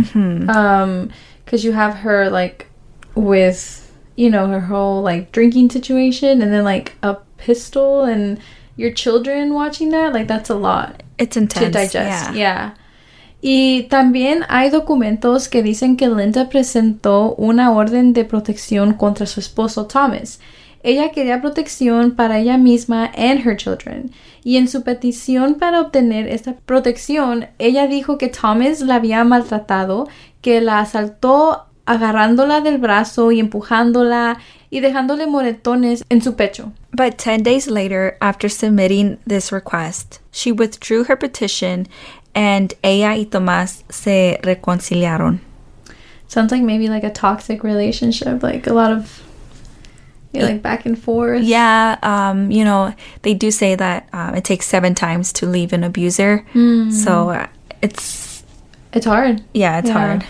Um, 0.48 1.10
because 1.44 1.64
you 1.64 1.72
have 1.72 1.94
her 1.94 2.28
like 2.28 2.66
with 3.14 3.92
you 4.16 4.28
know 4.30 4.48
her 4.48 4.60
whole 4.60 5.02
like 5.02 5.30
drinking 5.32 5.70
situation, 5.70 6.42
and 6.42 6.52
then 6.52 6.64
like 6.64 6.94
a 7.02 7.16
pistol 7.38 8.02
and 8.02 8.38
your 8.76 8.92
children 8.92 9.52
watching 9.54 9.90
that. 9.90 10.12
Like 10.12 10.26
that's 10.28 10.50
a 10.50 10.54
lot 10.54 11.02
It's 11.18 11.36
intense. 11.36 11.66
to 11.66 11.70
digest. 11.72 11.96
yeah. 11.96 12.32
Yeah. 12.34 12.74
Y 13.42 13.86
también 13.90 14.44
hay 14.48 14.70
documentos 14.70 15.48
que 15.48 15.62
dicen 15.62 15.96
que 15.96 16.08
Linda 16.08 16.48
presentó 16.48 17.34
una 17.36 17.70
orden 17.70 18.12
de 18.12 18.24
protección 18.24 18.94
contra 18.94 19.26
su 19.26 19.40
esposo 19.40 19.86
Thomas. 19.86 20.40
Ella 20.82 21.10
quería 21.10 21.40
protección 21.40 22.12
para 22.12 22.38
ella 22.38 22.58
misma 22.58 23.10
and 23.16 23.46
her 23.46 23.56
children. 23.56 24.10
Y 24.42 24.56
en 24.56 24.68
su 24.68 24.82
petición 24.82 25.56
para 25.56 25.80
obtener 25.80 26.28
esta 26.28 26.54
protección, 26.54 27.48
ella 27.58 27.86
dijo 27.88 28.18
que 28.18 28.28
Thomas 28.28 28.80
la 28.80 28.96
había 28.96 29.22
maltratado, 29.24 30.08
que 30.40 30.60
la 30.60 30.80
asaltó 30.80 31.65
agarrándola 31.86 32.60
del 32.60 32.78
brazo 32.78 33.30
y 33.32 33.40
empujándola 33.40 34.38
y 34.70 34.80
dejándole 34.80 35.26
moretones 35.26 36.04
en 36.08 36.20
su 36.22 36.34
pecho. 36.34 36.72
But 36.92 37.16
10 37.18 37.42
days 37.42 37.68
later, 37.68 38.16
after 38.20 38.48
submitting 38.48 39.18
this 39.26 39.52
request, 39.52 40.20
she 40.32 40.50
withdrew 40.52 41.04
her 41.04 41.16
petition 41.16 41.86
and 42.34 42.74
ella 42.82 43.14
y 43.16 43.24
Tomás 43.30 43.84
se 43.88 44.38
reconciliaron. 44.42 45.40
Sounds 46.28 46.50
like 46.50 46.62
maybe 46.64 46.88
like 46.88 47.04
a 47.04 47.10
toxic 47.12 47.62
relationship, 47.62 48.42
like 48.42 48.66
a 48.66 48.72
lot 48.74 48.90
of 48.92 49.22
you 50.32 50.40
know, 50.42 50.48
like 50.48 50.60
back 50.60 50.84
and 50.84 50.98
forth. 50.98 51.42
Yeah, 51.42 51.96
um, 52.02 52.50
you 52.50 52.64
know, 52.64 52.92
they 53.22 53.32
do 53.32 53.50
say 53.50 53.74
that 53.76 54.08
um, 54.12 54.34
it 54.34 54.44
takes 54.44 54.66
seven 54.66 54.94
times 54.94 55.32
to 55.34 55.46
leave 55.46 55.72
an 55.72 55.84
abuser. 55.84 56.44
So 56.90 57.30
uh, 57.30 57.46
it's, 57.80 58.42
It's 58.92 59.06
hard. 59.06 59.42
yeah, 59.54 59.78
it's 59.78 59.88
Yeah. 59.88 59.92
hard. 59.94 60.24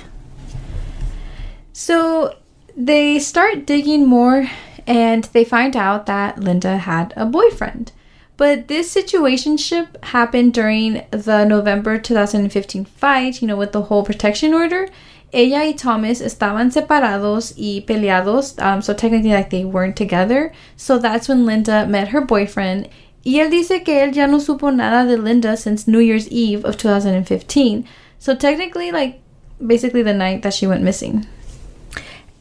So 1.86 2.34
they 2.76 3.20
start 3.20 3.64
digging 3.64 4.06
more 4.06 4.50
and 4.88 5.22
they 5.22 5.44
find 5.44 5.76
out 5.76 6.06
that 6.06 6.40
Linda 6.40 6.78
had 6.78 7.14
a 7.14 7.24
boyfriend. 7.24 7.92
But 8.36 8.66
this 8.66 8.92
situationship 8.92 10.02
happened 10.06 10.52
during 10.52 11.06
the 11.12 11.44
November 11.44 11.96
2015 11.96 12.86
fight, 12.86 13.40
you 13.40 13.46
know, 13.46 13.54
with 13.56 13.70
the 13.70 13.82
whole 13.82 14.02
protection 14.02 14.52
order. 14.52 14.88
Ella 15.32 15.64
y 15.64 15.74
Thomas 15.74 16.20
estaban 16.20 16.72
separados 16.72 17.54
y 17.56 17.84
peleados, 17.86 18.60
um, 18.60 18.82
so 18.82 18.92
technically 18.92 19.30
like 19.30 19.50
they 19.50 19.64
weren't 19.64 19.94
together. 19.94 20.52
So 20.76 20.98
that's 20.98 21.28
when 21.28 21.46
Linda 21.46 21.86
met 21.86 22.08
her 22.08 22.20
boyfriend. 22.20 22.88
Y 23.24 23.34
él 23.34 23.48
dice 23.48 23.84
que 23.84 23.94
él 23.94 24.12
ya 24.12 24.26
no 24.26 24.38
supo 24.38 24.74
nada 24.74 25.08
de 25.08 25.22
Linda 25.22 25.56
since 25.56 25.86
New 25.86 26.00
Year's 26.00 26.28
Eve 26.30 26.64
of 26.64 26.76
2015. 26.76 27.86
So 28.18 28.34
technically 28.34 28.90
like 28.90 29.20
basically 29.64 30.02
the 30.02 30.12
night 30.12 30.42
that 30.42 30.52
she 30.52 30.66
went 30.66 30.82
missing. 30.82 31.24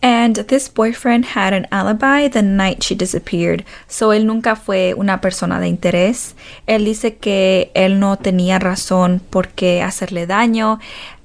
And 0.07 0.35
this 0.35 0.69
boyfriend 0.69 1.25
had 1.35 1.51
an 1.51 1.65
alibi 1.71 2.27
the 2.27 2.43
night 2.43 2.83
she 2.83 2.93
disappeared, 2.93 3.65
so 3.87 4.13
él 4.13 4.27
nunca 4.27 4.55
fue 4.55 4.93
una 4.95 5.19
persona 5.19 5.59
de 5.59 5.67
interés. 5.67 6.35
Él 6.67 6.85
dice 6.85 7.15
que 7.15 7.71
él 7.73 7.99
no 7.99 8.15
tenía 8.15 8.59
razón 8.59 9.19
por 9.31 9.47
qué 9.47 9.81
hacerle 9.81 10.27
daño. 10.27 10.77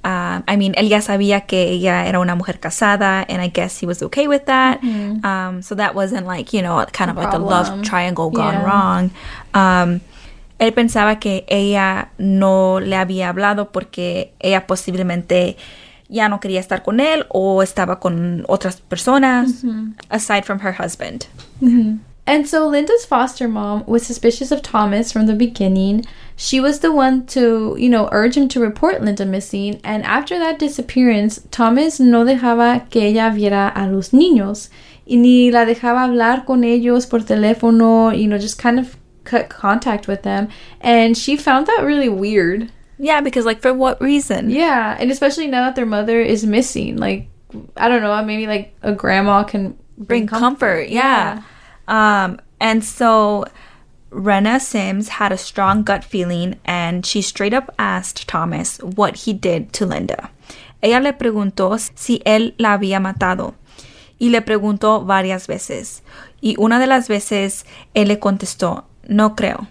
Uh, 0.02 0.40
I 0.48 0.56
mean, 0.56 0.72
él 0.78 0.88
ya 0.88 1.02
sabía 1.02 1.42
que 1.42 1.64
ella 1.68 2.06
era 2.06 2.20
una 2.20 2.34
mujer 2.34 2.58
casada, 2.58 3.20
and 3.28 3.42
I 3.42 3.48
guess 3.50 3.82
he 3.82 3.86
was 3.86 4.02
okay 4.02 4.26
with 4.26 4.46
that. 4.46 4.82
Um, 4.82 5.60
so 5.62 5.74
that 5.74 5.94
wasn't 5.94 6.26
like, 6.26 6.54
you 6.56 6.62
know, 6.62 6.82
kind 6.90 7.10
of 7.10 7.18
like 7.18 7.34
a 7.34 7.38
love 7.38 7.66
problem. 7.66 7.82
triangle 7.84 8.30
gone 8.30 8.54
Yeah. 8.54 8.64
wrong. 8.64 9.10
Um, 9.52 10.00
él 10.58 10.72
pensaba 10.72 11.18
que 11.20 11.44
ella 11.48 12.12
no 12.16 12.80
le 12.80 12.96
había 12.96 13.28
hablado 13.28 13.72
porque 13.72 14.32
ella 14.40 14.66
posiblemente 14.66 15.58
ya 16.10 16.28
no 16.28 16.40
quería 16.40 16.60
estar 16.60 16.82
con 16.82 17.00
él 17.00 17.24
o 17.30 17.62
estaba 17.62 18.00
con 18.00 18.44
otras 18.48 18.80
personas 18.80 19.62
mm-hmm. 19.62 19.92
aside 20.10 20.44
from 20.44 20.58
her 20.60 20.72
husband. 20.72 21.26
Mm-hmm. 21.62 21.98
And 22.26 22.46
so 22.46 22.68
Linda's 22.68 23.04
foster 23.04 23.48
mom 23.48 23.84
was 23.86 24.06
suspicious 24.06 24.52
of 24.52 24.62
Thomas 24.62 25.10
from 25.10 25.26
the 25.26 25.34
beginning. 25.34 26.04
She 26.36 26.60
was 26.60 26.78
the 26.80 26.92
one 26.92 27.26
to, 27.26 27.74
you 27.78 27.88
know, 27.88 28.08
urge 28.12 28.36
him 28.36 28.48
to 28.48 28.60
report 28.60 29.02
Linda 29.02 29.26
missing. 29.26 29.80
And 29.82 30.04
after 30.04 30.38
that 30.38 30.58
disappearance, 30.58 31.40
Thomas 31.50 31.98
no 31.98 32.24
dejaba 32.24 32.88
que 32.88 33.02
ella 33.02 33.32
viera 33.34 33.72
a 33.74 33.88
los 33.88 34.10
niños. 34.10 34.68
Y 35.06 35.16
ni 35.16 35.50
la 35.50 35.64
dejaba 35.64 36.04
hablar 36.04 36.44
con 36.44 36.62
ellos 36.62 37.04
por 37.06 37.20
teléfono, 37.20 38.16
you 38.16 38.28
know, 38.28 38.38
just 38.38 38.58
kind 38.58 38.78
of 38.78 38.96
cut 39.24 39.48
contact 39.48 40.06
with 40.06 40.22
them. 40.22 40.48
And 40.80 41.16
she 41.16 41.36
found 41.36 41.66
that 41.66 41.82
really 41.82 42.08
weird. 42.08 42.70
Yeah, 43.00 43.22
because 43.22 43.46
like 43.46 43.62
for 43.62 43.72
what 43.72 44.00
reason? 44.00 44.50
Yeah, 44.50 44.96
and 45.00 45.10
especially 45.10 45.46
now 45.46 45.64
that 45.64 45.74
their 45.74 45.86
mother 45.86 46.20
is 46.20 46.44
missing. 46.44 46.98
Like, 46.98 47.28
I 47.76 47.88
don't 47.88 48.02
know, 48.02 48.22
maybe 48.22 48.46
like 48.46 48.74
a 48.82 48.92
grandma 48.92 49.42
can 49.42 49.76
Bring 50.00 50.26
comfort, 50.26 50.88
yeah. 50.88 51.42
Um, 51.86 52.40
and 52.58 52.82
so 52.82 53.44
Rena 54.08 54.58
Sims 54.58 55.08
had 55.08 55.30
a 55.30 55.36
strong 55.36 55.82
gut 55.82 56.04
feeling 56.04 56.58
and 56.64 57.04
she 57.04 57.20
straight 57.20 57.52
up 57.52 57.74
asked 57.78 58.26
Thomas 58.26 58.78
what 58.78 59.16
he 59.16 59.34
did 59.34 59.74
to 59.74 59.84
Linda. 59.84 60.30
Ella 60.82 61.00
le 61.00 61.12
preguntó 61.12 61.78
si 61.94 62.22
él 62.24 62.54
la 62.58 62.78
había 62.78 62.98
matado 62.98 63.54
y 64.18 64.30
le 64.30 64.40
preguntó 64.40 65.04
varias 65.04 65.46
veces. 65.46 66.02
Y 66.40 66.56
una 66.58 66.78
de 66.78 66.86
las 66.86 67.08
veces 67.08 67.66
él 67.94 68.08
le 68.08 68.18
contestó, 68.18 68.86
no 69.06 69.36
creo. 69.36 69.68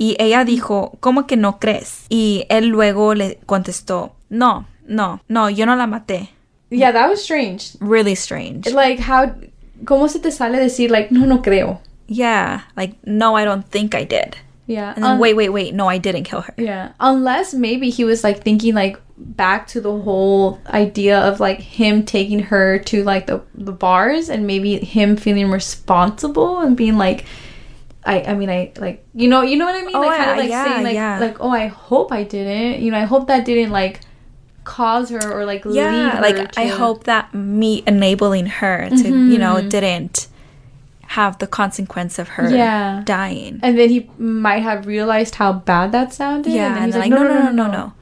Y 0.00 0.16
ella 0.18 0.46
dijo, 0.46 0.96
¿cómo 1.00 1.26
que 1.26 1.36
no 1.36 1.58
crees? 1.58 2.06
Y 2.08 2.46
él 2.48 2.68
luego 2.68 3.14
le 3.14 3.38
contestó, 3.44 4.14
no, 4.30 4.66
no, 4.86 5.20
no, 5.28 5.50
yo 5.50 5.66
no 5.66 5.76
la 5.76 5.86
maté. 5.86 6.30
Yeah, 6.70 6.90
that 6.90 7.10
was 7.10 7.20
strange. 7.20 7.76
Really 7.80 8.14
strange. 8.14 8.72
Like, 8.72 8.98
how, 8.98 9.34
¿cómo 9.84 10.08
se 10.08 10.18
te 10.20 10.30
sale 10.30 10.58
decir, 10.58 10.90
like, 10.90 11.12
no, 11.12 11.26
no 11.26 11.42
creo? 11.42 11.80
Yeah, 12.06 12.62
like 12.78 12.96
no, 13.04 13.36
I 13.36 13.44
don't 13.44 13.66
think 13.68 13.94
I 13.94 14.04
did. 14.04 14.36
Yeah. 14.66 14.94
And 14.94 15.04
then 15.04 15.18
wait, 15.18 15.34
wait, 15.34 15.50
wait, 15.50 15.74
no, 15.74 15.86
I 15.88 15.98
didn't 15.98 16.24
kill 16.24 16.40
her. 16.40 16.54
Yeah. 16.56 16.92
Unless 16.98 17.52
maybe 17.52 17.90
he 17.90 18.04
was 18.04 18.24
like 18.24 18.42
thinking 18.42 18.74
like 18.74 18.98
back 19.18 19.66
to 19.68 19.82
the 19.82 19.92
whole 20.00 20.60
idea 20.68 21.18
of 21.18 21.40
like 21.40 21.60
him 21.60 22.06
taking 22.06 22.38
her 22.38 22.78
to 22.78 23.04
like 23.04 23.26
the 23.26 23.42
the 23.54 23.72
bars 23.72 24.30
and 24.30 24.46
maybe 24.46 24.78
him 24.78 25.16
feeling 25.16 25.50
responsible 25.50 26.60
and 26.60 26.76
being 26.76 26.96
like 26.96 27.26
I 28.04 28.22
I 28.22 28.34
mean 28.34 28.48
I 28.50 28.72
like 28.78 29.04
you 29.14 29.28
know 29.28 29.42
you 29.42 29.56
know 29.56 29.66
what 29.66 29.76
I 29.76 29.84
mean 29.84 29.94
Oh, 29.96 30.00
like 30.00 30.16
kind 30.16 30.30
of 30.30 30.36
like 30.38 30.48
yeah, 30.50 30.64
saying 30.64 30.84
like 30.84 30.94
yeah. 30.94 31.18
like 31.20 31.36
oh 31.40 31.50
I 31.50 31.66
hope 31.68 32.12
I 32.12 32.22
didn't 32.24 32.80
you 32.80 32.90
know 32.90 32.98
I 32.98 33.04
hope 33.04 33.26
that 33.28 33.44
didn't 33.44 33.70
like 33.72 34.00
cause 34.64 35.10
her 35.10 35.20
or 35.32 35.44
like 35.44 35.64
Yeah, 35.64 36.18
like 36.20 36.36
Mm-hmm. 36.36 36.60
I 36.60 36.66
hope 36.66 37.04
that 37.04 37.34
me 37.34 37.82
enabling 37.86 38.46
her 38.60 38.88
to, 38.90 39.08
you 39.08 39.38
know, 39.38 39.60
didn't 39.60 40.28
have 41.18 41.38
the 41.38 41.46
consequence 41.46 42.18
of 42.18 42.28
her 42.38 42.48
Yeah. 42.48 43.02
dying. 43.04 43.58
and 43.62 43.76
then 43.76 43.88
he 43.90 44.08
might 44.18 44.62
have 44.62 44.86
realized 44.86 45.34
how 45.36 45.52
bad 45.52 45.90
that 45.92 46.12
sounded 46.12 46.52
yeah, 46.52 46.66
and 46.66 46.74
then 46.76 46.82
and 46.84 46.86
he's 46.92 46.94
like, 46.94 47.10
like, 47.10 47.20
no, 47.20 47.26
no, 47.26 47.50
no, 47.50 47.52
no, 47.52 47.66
no. 47.72 47.92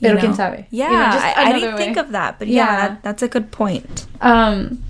You 0.00 0.08
Pero 0.10 0.14
know? 0.16 0.20
quién 0.20 0.34
sabe. 0.36 0.66
Yeah, 0.70 0.90
You 0.90 0.98
know, 0.98 1.24
I, 1.24 1.32
I 1.48 1.52
didn't 1.58 1.76
think 1.78 1.96
of 1.96 2.10
that, 2.12 2.38
but 2.38 2.48
yeah, 2.48 2.66
Yeah. 2.66 2.76
that, 2.88 3.02
that's 3.02 3.22
a 3.22 3.28
good 3.28 3.50
point. 3.52 4.06
Um, 4.20 4.82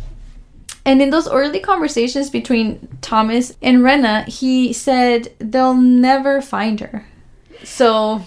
and 0.84 1.00
in 1.00 1.10
those 1.10 1.28
early 1.28 1.60
conversations 1.60 2.30
between 2.30 2.88
Thomas 3.00 3.56
and 3.62 3.84
Rena, 3.84 4.22
he 4.24 4.72
said 4.72 5.32
they'll 5.38 5.74
never 5.74 6.40
find 6.40 6.80
her. 6.80 7.06
So 7.64 8.22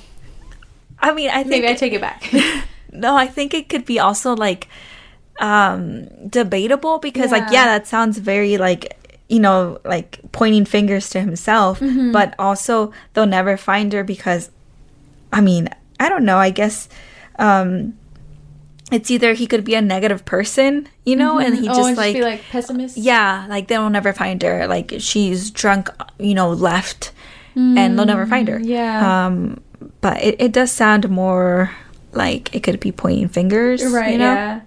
I 1.00 1.14
mean, 1.14 1.30
I 1.30 1.44
think 1.44 1.64
maybe 1.64 1.68
I 1.68 1.74
take 1.74 1.94
it 1.94 2.02
back. 2.02 2.34
no, 2.92 3.16
I 3.16 3.28
think 3.28 3.54
it 3.54 3.70
could 3.70 3.86
be 3.86 4.00
also 4.00 4.36
like 4.36 4.68
um 5.40 6.08
debatable 6.30 7.00
because 7.00 7.32
like 7.32 7.44
Yeah. 7.52 7.52
yeah, 7.52 7.66
that 7.78 7.88
sounds 7.88 8.18
very 8.18 8.58
like 8.58 8.98
you 9.28 9.40
know, 9.40 9.80
like 9.84 10.20
pointing 10.32 10.66
fingers 10.66 11.10
to 11.10 11.20
himself, 11.20 11.82
but 12.14 12.36
also 12.38 12.92
they'll 13.14 13.26
never 13.26 13.58
find 13.58 13.92
her 13.92 14.04
because, 14.04 14.52
I 15.34 15.42
mean, 15.42 15.68
I 16.00 16.10
don't 16.10 16.26
know. 16.26 16.38
I 16.38 16.52
guess 16.52 16.88
um, 17.40 17.98
it's 18.92 19.10
either 19.10 19.34
he 19.34 19.48
could 19.48 19.64
be 19.64 19.74
a 19.76 19.82
negative 19.82 20.26
person, 20.26 20.88
you 21.06 21.16
know, 21.16 21.40
and 21.40 21.56
he 21.58 21.68
oh, 21.68 21.74
just 21.74 21.88
and 21.90 21.98
like, 21.98 22.16
be 22.16 22.22
like 22.22 22.44
pessimist. 22.52 22.98
yeah, 22.98 23.46
like 23.50 23.68
they'll 23.68 23.90
never 23.90 24.14
find 24.14 24.42
her. 24.44 24.68
Like 24.68 24.94
she's 25.00 25.50
drunk, 25.52 25.90
you 26.20 26.34
know, 26.36 26.50
left, 26.52 27.12
and 27.56 27.98
they'll 27.98 28.06
never 28.06 28.26
find 28.28 28.48
her. 28.48 28.60
Mm, 28.60 28.66
yeah. 28.66 29.26
Um, 29.26 29.62
but 30.02 30.22
it, 30.22 30.36
it 30.40 30.52
does 30.52 30.72
sound 30.72 31.10
more 31.10 31.72
like 32.14 32.54
it 32.56 32.64
could 32.64 32.80
be 32.80 32.92
pointing 32.92 33.28
fingers, 33.28 33.84
Right, 33.86 34.14
You 34.14 34.18
know? 34.20 34.34
yeah. 34.34 34.62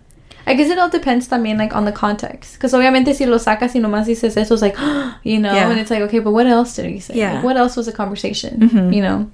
I 0.46 0.54
guess 0.54 0.70
it 0.70 0.78
all 0.78 0.88
depends 0.88 1.28
también 1.28 1.58
like 1.58 1.75
on 1.76 1.84
the 1.84 1.92
context. 1.92 2.54
Because 2.54 2.72
obviamente 2.72 3.14
si 3.14 3.26
lo 3.26 3.37
sacas 3.37 3.75
y 3.75 3.80
nomás 3.80 4.06
dices 4.06 4.37
eso, 4.37 4.54
it's 4.54 4.62
like, 4.62 4.76
you 5.22 5.38
know, 5.38 5.52
Yeah. 5.54 5.70
and 5.70 5.78
it's 5.78 5.90
like, 5.90 6.00
okay, 6.02 6.18
but 6.20 6.32
what 6.32 6.46
else 6.46 6.75
did 6.75 6.87
he 6.87 7.00
say? 7.00 7.14
Yeah. 7.16 7.34
Like, 7.34 7.44
what 7.44 7.56
else 7.56 7.76
was 7.76 7.87
the 7.87 7.92
conversation? 7.92 8.90
You 8.92 9.02
know? 9.02 9.30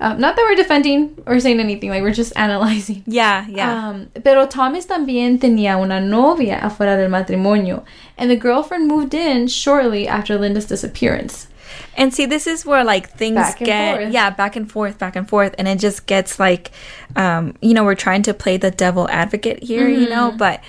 Um, 0.00 0.20
not 0.20 0.36
that 0.36 0.42
we're 0.48 0.54
defending 0.54 1.20
or 1.26 1.40
saying 1.40 1.58
anything, 1.58 1.90
like 1.90 2.02
we're 2.02 2.12
just 2.14 2.32
analyzing. 2.36 3.02
Yeah, 3.06 3.46
yeah. 3.48 3.88
Um, 3.88 4.10
pero 4.22 4.46
Thomas 4.46 4.86
también 4.86 5.38
tenía 5.40 5.76
una 5.76 6.00
novia 6.00 6.60
afuera 6.62 6.96
del 6.96 7.08
matrimonio, 7.08 7.84
and 8.16 8.30
the 8.30 8.36
girlfriend 8.36 8.86
moved 8.86 9.12
in 9.12 9.48
shortly 9.48 10.06
after 10.06 10.38
Linda's 10.38 10.66
disappearance. 10.66 11.48
And 11.96 12.14
see, 12.14 12.26
this 12.26 12.46
is 12.46 12.64
where 12.64 12.84
like 12.84 13.10
things 13.10 13.40
get 13.58 13.96
forth. 13.98 14.12
yeah 14.12 14.30
back 14.30 14.54
and 14.54 14.70
forth, 14.70 14.98
back 14.98 15.16
and 15.16 15.28
forth, 15.28 15.54
and 15.58 15.66
it 15.66 15.80
just 15.80 16.06
gets 16.06 16.38
like, 16.38 16.70
um, 17.16 17.54
you 17.60 17.74
know, 17.74 17.82
we're 17.82 17.96
trying 17.96 18.22
to 18.22 18.34
play 18.34 18.56
the 18.56 18.70
devil 18.70 19.08
advocate 19.10 19.64
here, 19.64 19.88
you 19.88 20.08
know, 20.08 20.30
but 20.30 20.62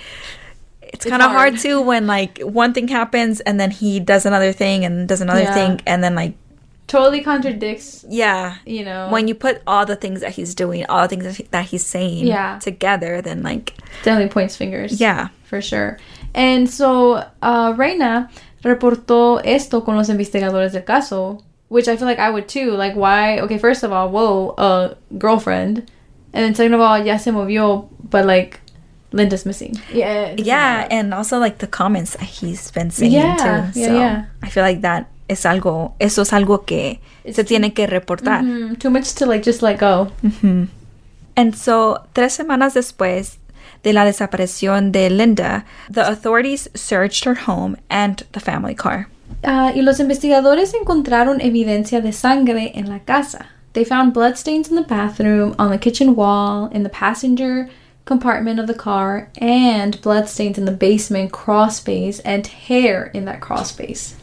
it's, 0.82 1.04
kind 1.06 1.22
of 1.22 1.30
hard. 1.30 1.52
hard. 1.52 1.58
too 1.60 1.80
when 1.80 2.08
like 2.08 2.40
one 2.40 2.72
thing 2.74 2.88
happens 2.88 3.38
and 3.40 3.60
then 3.60 3.70
he 3.70 4.00
does 4.00 4.26
another 4.26 4.52
thing 4.52 4.84
and 4.84 5.06
does 5.08 5.20
another 5.20 5.42
Yeah. 5.42 5.54
thing 5.54 5.80
and 5.86 6.02
then 6.02 6.16
like 6.16 6.34
Totally 6.90 7.22
contradicts, 7.22 8.04
yeah, 8.08 8.56
you 8.66 8.84
know. 8.84 9.08
when 9.10 9.28
you 9.28 9.34
put 9.36 9.62
all 9.64 9.86
the 9.86 9.94
things 9.94 10.20
that 10.22 10.32
he's 10.32 10.56
doing, 10.56 10.84
all 10.88 11.02
the 11.06 11.08
things 11.08 11.38
that, 11.52 11.64
he's 11.66 11.86
saying 11.86 12.26
Yeah. 12.26 12.58
together, 12.58 13.22
then 13.22 13.44
like 13.44 13.74
definitely 14.02 14.28
points 14.28 14.56
fingers. 14.56 14.98
yeah, 15.00 15.28
for 15.44 15.60
sure. 15.62 15.98
And 16.34 16.68
so 16.68 17.22
uh, 17.42 17.74
Reina 17.76 18.28
reportó 18.64 19.40
esto 19.44 19.82
con 19.82 19.94
los 19.96 20.08
investigadores 20.08 20.72
del 20.72 20.82
caso, 20.82 21.42
which 21.68 21.86
I 21.86 21.96
feel 21.96 22.08
like 22.08 22.18
I 22.18 22.28
would 22.28 22.48
too. 22.48 22.72
Like, 22.72 22.94
why? 22.96 23.38
Okay, 23.38 23.58
first 23.58 23.84
of 23.84 23.92
all, 23.92 24.10
whoa, 24.10 24.50
uh, 24.58 24.94
girlfriend, 25.16 25.88
and 26.32 26.44
then 26.44 26.54
second 26.56 26.74
of 26.74 26.80
all, 26.80 26.98
ya 26.98 27.16
se 27.18 27.30
movió, 27.30 27.88
but 28.02 28.26
like 28.26 28.60
Linda's 29.12 29.46
missing. 29.46 29.74
Yeah, 29.92 30.34
yeah, 30.38 30.88
and 30.90 31.14
also 31.14 31.38
like 31.38 31.58
the 31.58 31.66
comments 31.68 32.12
that 32.18 32.22
he's 32.26 32.70
been 32.72 32.90
saying 32.90 33.12
Yeah, 33.12 33.36
too. 33.36 33.78
yeah, 33.80 33.86
so 33.86 33.94
yeah. 33.94 34.24
I 34.42 34.48
feel 34.50 34.64
like 34.64 34.80
that 34.82 35.06
es 35.30 35.46
algo, 35.46 35.94
eso 35.98 36.22
es 36.22 36.32
algo 36.32 36.64
que 36.64 37.00
se 37.30 37.44
tiene 37.44 37.72
que 37.72 37.86
reportar. 37.86 38.42
Mm, 38.42 38.76
too 38.76 38.90
much 38.90 39.14
to 39.14 39.26
like 39.26 39.44
just 39.44 39.62
let 39.62 39.78
go. 39.78 40.10
Mm 40.22 40.32
-hmm. 40.42 40.68
And 41.36 41.54
so, 41.54 42.02
tres 42.12 42.32
semanas 42.32 42.74
después 42.74 43.38
de 43.82 43.92
la 43.92 44.04
desaparición 44.04 44.92
de 44.92 45.08
Linda, 45.08 45.64
the 45.90 46.02
authorities 46.02 46.68
searched 46.74 47.24
her 47.24 47.36
home 47.46 47.76
and 47.88 48.24
the 48.32 48.40
family 48.40 48.74
car. 48.74 49.06
Ah, 49.44 49.72
y 49.74 49.82
los 49.82 50.00
investigadores 50.00 50.74
encontraron 50.74 51.40
evidencia 51.40 52.00
de 52.00 52.12
sangre 52.12 52.72
en 52.74 52.88
la 52.88 52.98
casa. 52.98 53.46
They 53.72 53.84
found 53.84 54.12
bloodstains 54.12 54.68
in 54.68 54.76
the 54.76 54.82
bathroom, 54.82 55.54
on 55.56 55.70
the 55.70 55.78
kitchen 55.78 56.16
wall, 56.16 56.68
in 56.72 56.82
the 56.82 56.90
passenger 56.90 57.68
compartment 58.04 58.58
of 58.58 58.66
the 58.66 58.74
car, 58.74 59.28
and 59.40 60.00
bloodstains 60.02 60.58
in 60.58 60.64
the 60.64 60.76
basement 60.76 61.30
crawl 61.30 61.70
space 61.70 62.20
and 62.24 62.46
hair 62.68 63.10
in 63.14 63.24
that 63.26 63.40
crawl 63.40 63.64
space. 63.64 64.14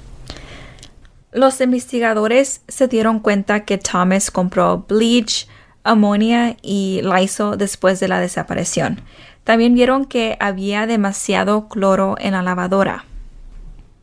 Los 1.37 1.61
investigadores 1.61 2.61
se 2.67 2.87
dieron 2.87 3.19
cuenta 3.19 3.63
que 3.63 3.77
Thomas 3.77 4.31
compró 4.31 4.85
bleach, 4.87 5.47
amonia 5.83 6.57
y 6.63 7.01
Lysol 7.03 7.59
después 7.59 7.99
de 7.99 8.07
la 8.07 8.19
desaparición. 8.19 9.01
También 9.43 9.75
vieron 9.75 10.05
que 10.05 10.35
había 10.39 10.87
demasiado 10.87 11.69
cloro 11.69 12.15
en 12.19 12.31
la 12.31 12.41
lavadora. 12.41 13.05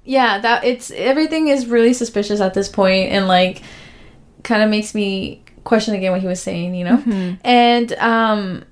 Yeah, 0.04 0.40
that 0.42 0.64
it's 0.64 0.92
everything 0.92 1.48
is 1.48 1.66
really 1.66 1.92
suspicious 1.92 2.40
at 2.40 2.54
this 2.54 2.68
point 2.68 3.10
and 3.10 3.26
like 3.26 3.62
kind 4.44 4.62
of 4.62 4.70
makes 4.70 4.94
me 4.94 5.42
question 5.64 5.92
again 5.92 6.12
what 6.12 6.20
he 6.20 6.28
was 6.28 6.40
saying, 6.40 6.76
you 6.76 6.84
know? 6.84 7.02
And 7.42 7.92
um 7.98 8.62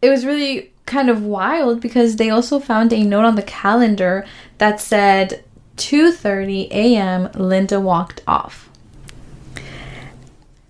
it 0.00 0.10
was 0.10 0.24
really 0.24 0.70
kind 0.86 1.10
of 1.10 1.24
wild 1.24 1.80
because 1.80 2.16
they 2.16 2.30
also 2.30 2.60
found 2.60 2.92
a 2.92 3.02
note 3.02 3.24
on 3.24 3.34
the 3.34 3.42
calendar 3.42 4.24
that 4.58 4.80
said 4.80 5.42
2:30 5.80 6.68
a.m. 6.70 7.30
Linda 7.34 7.80
walked 7.80 8.22
off. 8.26 8.68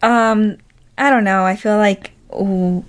Um, 0.02 0.56
I 0.96 1.10
don't 1.10 1.24
know. 1.24 1.44
I 1.44 1.56
feel 1.56 1.76
like 1.76 2.12
w- 2.30 2.84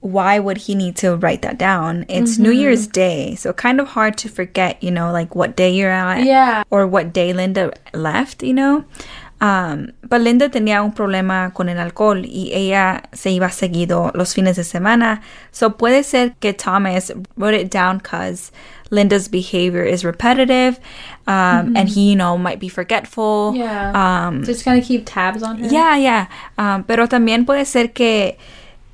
why 0.00 0.38
would 0.38 0.56
he 0.56 0.74
need 0.74 0.96
to 0.96 1.16
write 1.16 1.42
that 1.42 1.58
down? 1.58 2.06
It's 2.08 2.38
New 2.38 2.50
Year's 2.52 2.86
Day, 2.86 3.34
so 3.34 3.52
kind 3.52 3.80
of 3.80 3.88
hard 3.88 4.16
to 4.18 4.28
forget, 4.28 4.82
you 4.82 4.90
know, 4.90 5.12
like 5.12 5.34
what 5.34 5.56
day 5.56 5.70
you're 5.74 5.90
at. 5.90 6.24
Yeah. 6.24 6.62
Or 6.70 6.86
what 6.86 7.12
day 7.12 7.32
Linda 7.34 7.72
left, 7.92 8.42
you 8.42 8.54
know. 8.54 8.84
Um, 9.40 9.92
but 10.06 10.20
Linda 10.20 10.50
tenía 10.50 10.82
un 10.82 10.92
problema 10.92 11.52
con 11.54 11.70
el 11.70 11.78
alcohol 11.78 12.26
y 12.26 12.50
ella 12.52 13.04
se 13.12 13.30
iba 13.30 13.50
seguido 13.50 14.10
los 14.14 14.34
fines 14.34 14.56
de 14.56 14.64
semana. 14.64 15.22
So 15.50 15.70
puede 15.70 16.04
ser 16.04 16.34
que 16.40 16.52
Thomas 16.52 17.10
wrote 17.36 17.54
it 17.54 17.70
down 17.70 17.98
because 17.98 18.52
Linda's 18.90 19.28
behavior 19.28 19.84
is 19.84 20.04
repetitive, 20.04 20.78
um, 21.26 21.76
and 21.76 21.88
he, 21.88 22.10
you 22.10 22.16
know, 22.16 22.36
might 22.36 22.58
be 22.58 22.68
forgetful. 22.68 23.54
Yeah. 23.54 23.92
Um, 23.94 24.42
Just 24.44 24.64
kind 24.64 24.78
of 24.80 24.84
keep 24.86 25.04
tabs 25.06 25.42
on 25.42 25.58
her. 25.58 25.68
ya, 25.68 25.94
ya. 25.94 26.26
Um, 26.58 26.82
pero 26.84 27.06
también 27.06 27.46
puede 27.46 27.64
ser 27.66 27.92
que 27.92 28.36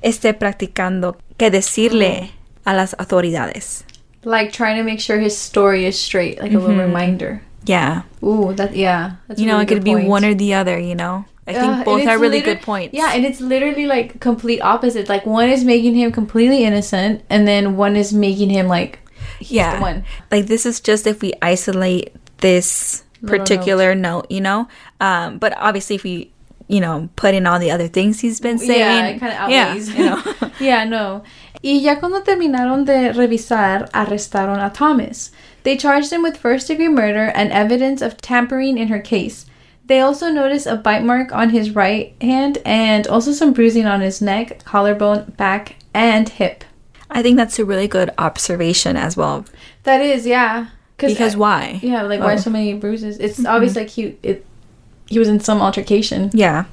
esté 0.03 0.33
practicando 0.33 1.17
que 1.37 1.49
decirle 1.49 2.31
a 2.63 2.73
las 2.73 2.95
autoridades. 2.99 3.83
Like 4.23 4.51
trying 4.51 4.77
to 4.77 4.83
make 4.83 4.99
sure 4.99 5.19
his 5.19 5.35
story 5.37 5.85
is 5.85 5.99
straight, 5.99 6.39
like 6.39 6.53
a 6.53 6.59
little 6.59 6.75
reminder. 6.77 7.41
Yeah. 7.67 8.03
Ooh, 8.23 8.53
that 8.53 8.75
yeah. 8.75 9.17
That's 9.27 9.39
You 9.39 9.47
know, 9.47 9.53
really 9.53 9.65
it 9.65 9.67
could 9.67 9.83
be 9.83 9.91
point. 9.93 10.07
one 10.07 10.25
or 10.25 10.33
the 10.33 10.53
other, 10.53 10.79
you 10.79 10.95
know? 10.95 11.25
I 11.47 11.53
think 11.53 11.77
Uh, 11.77 11.83
both 11.83 12.07
are 12.07 12.17
really 12.17 12.41
good 12.41 12.61
points. 12.61 12.93
Yeah, 12.93 13.11
and 13.13 13.25
it's 13.25 13.39
literally 13.39 13.85
like 13.85 14.19
complete 14.19 14.59
opposite. 14.61 15.07
Like 15.07 15.25
one 15.25 15.49
is 15.49 15.63
making 15.63 15.95
him 15.95 16.11
completely 16.11 16.63
innocent, 16.63 17.21
and 17.29 17.47
then 17.47 17.77
one 17.77 17.95
is 17.95 18.11
making 18.11 18.49
him 18.49 18.67
like 18.67 18.99
yeah. 19.39 19.75
the 19.75 19.81
one. 19.81 20.03
Like, 20.31 20.47
this 20.47 20.65
is 20.65 20.79
just 20.79 21.07
if 21.07 21.21
we 21.21 21.33
isolate 21.41 22.13
this 22.39 23.03
Little 23.21 23.39
particular 23.39 23.95
note. 23.95 24.27
you 24.29 24.41
know? 24.41 24.67
Um, 24.99 25.37
but 25.37 25.53
obviously, 25.57 25.95
if 25.95 26.03
we, 26.03 26.31
you 26.67 26.79
know, 26.81 27.09
put 27.15 27.33
in 27.33 27.47
all 27.47 27.59
the 27.59 27.71
other 27.71 27.87
things 27.87 28.19
he's 28.19 28.39
been 28.41 28.57
saying. 28.57 28.79
Yeah, 28.79 29.07
it 29.07 29.19
kind 29.19 29.33
of 29.33 29.49
yeah, 29.49 29.67
outweighs. 29.67 29.89
you 29.93 30.05
know? 30.05 30.23
yeah, 30.59 30.83
no. 30.83 31.23
Y 31.63 31.79
ya 31.81 31.95
cuando 31.95 32.21
terminaron 32.21 32.85
de 32.85 33.13
revisar, 33.13 33.89
arrestaron 33.91 34.59
a 34.63 34.71
Thomas. 34.71 35.31
They 35.67 35.75
charged 35.75 36.13
him 36.13 36.23
with 36.23 36.37
first 36.37 36.67
degree 36.67 36.87
murder 36.87 37.25
and 37.35 37.51
evidence 37.51 38.01
of 38.01 38.15
tampering 38.21 38.77
in 38.77 38.87
her 38.87 39.01
case. 39.01 39.45
They 39.85 39.99
also 39.99 40.29
noticed 40.29 40.65
a 40.65 40.77
bite 40.77 41.03
mark 41.03 41.33
on 41.33 41.49
his 41.49 41.75
right 41.75 42.15
hand 42.21 42.59
and 42.63 43.05
also 43.05 43.33
some 43.33 43.51
bruising 43.51 43.85
on 43.85 43.99
his 43.99 44.21
neck, 44.21 44.63
collarbone, 44.63 45.33
back, 45.35 45.75
and 45.93 46.29
hip. 46.29 46.63
I 47.11 47.21
think 47.21 47.35
that's 47.35 47.59
a 47.59 47.65
really 47.65 47.89
good 47.89 48.11
observation 48.17 48.95
as 48.95 49.17
well. 49.17 49.43
That 49.83 49.99
is, 49.99 50.25
yeah. 50.25 50.67
Because 50.95 51.35
why? 51.35 51.81
Yeah, 51.83 52.03
like 52.03 52.21
why 52.21 52.35
Oh. 52.35 52.37
so 52.37 52.49
many 52.49 52.73
bruises? 52.73 53.17
It's 53.17 53.37
mm-hmm. 53.37 53.47
obviously 53.47 53.81
like 53.81 53.89
he 53.89 54.15
it 54.23 54.45
he 55.07 55.19
was 55.19 55.27
in 55.27 55.41
some 55.41 55.61
altercation. 55.61 56.31
Yeah. 56.33 56.63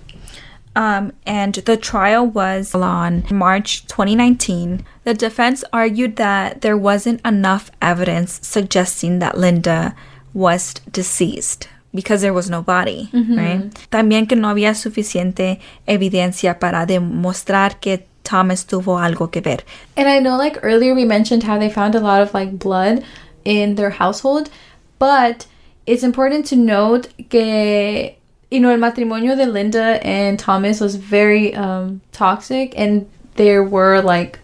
Um, 0.76 1.12
and 1.24 1.54
the 1.54 1.76
trial 1.76 2.26
was 2.26 2.74
on 2.74 3.24
March 3.30 3.86
2019. 3.86 4.84
The 5.04 5.14
defense 5.14 5.62
argued 5.72 6.16
that 6.16 6.62
there 6.62 6.76
wasn't 6.76 7.24
enough 7.24 7.70
evidence 7.80 8.40
suggesting 8.42 9.20
that 9.20 9.38
Linda 9.38 9.94
was 10.32 10.74
deceased 10.90 11.68
because 11.94 12.22
there 12.22 12.32
was 12.34 12.50
no 12.50 12.60
body, 12.60 13.08
right? 13.12 13.70
También 13.90 14.28
que 14.28 14.36
no 14.36 14.48
había 14.48 14.74
suficiente 14.74 15.60
evidencia 15.86 16.58
para 16.58 16.84
demostrar 16.86 17.80
que 17.80 18.04
Thomas 18.24 18.64
tuvo 18.64 18.98
algo 18.98 19.30
que 19.30 19.40
ver. 19.40 19.62
And 19.96 20.08
I 20.08 20.18
know 20.18 20.36
like 20.36 20.58
earlier 20.64 20.94
we 20.94 21.04
mentioned 21.04 21.44
how 21.44 21.56
they 21.56 21.70
found 21.70 21.94
a 21.94 22.00
lot 22.00 22.20
of 22.20 22.34
like 22.34 22.58
blood 22.58 23.04
in 23.44 23.76
their 23.76 23.90
household, 23.90 24.50
but 24.98 25.46
it's 25.86 26.02
important 26.02 26.46
to 26.46 26.56
note 26.56 27.08
que 27.28 28.16
you 28.50 28.60
know 28.60 28.70
el 28.70 28.78
matrimonio 28.78 29.36
de 29.36 29.46
Linda 29.46 29.98
and 30.06 30.38
Thomas 30.38 30.80
was 30.80 30.96
very 30.96 31.54
um 31.54 32.00
toxic 32.12 32.74
and 32.76 33.08
there 33.36 33.62
were 33.62 34.00
like 34.02 34.38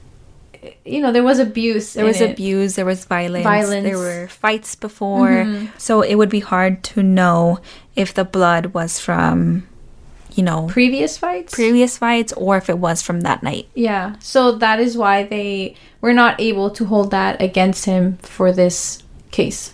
you 0.85 1.01
know 1.01 1.11
there 1.13 1.23
was 1.23 1.39
abuse 1.39 1.95
There 1.95 2.05
was 2.05 2.21
it. 2.21 2.33
abuse, 2.33 2.75
there 2.77 2.85
was 2.85 3.05
violence, 3.07 3.45
Violence. 3.45 3.85
there 3.85 3.97
were 3.99 4.29
fights 4.29 4.75
before. 4.75 5.47
So 5.79 6.03
it 6.03 6.17
would 6.17 6.29
be 6.29 6.41
hard 6.41 6.83
to 6.93 7.03
know 7.03 7.61
if 7.97 8.13
the 8.13 8.25
blood 8.25 8.67
was 8.75 9.01
from, 9.01 9.67
you 10.35 10.43
know, 10.43 10.67
previous 10.69 11.17
fights 11.17 11.55
previous 11.55 11.97
fights 11.97 12.33
or 12.35 12.59
if 12.59 12.69
it 12.69 12.79
was 12.79 13.01
from 13.01 13.23
that 13.23 13.43
night. 13.43 13.69
Yeah. 13.75 14.17
So 14.21 14.53
that 14.53 14.81
is 14.81 14.99
why 14.99 15.23
they 15.25 15.77
were 16.03 16.13
not 16.13 16.39
able 16.41 16.69
to 16.73 16.85
hold 16.85 17.11
that 17.13 17.41
against 17.41 17.87
him 17.87 18.19
for 18.19 18.53
this 18.53 19.03
case. 19.31 19.73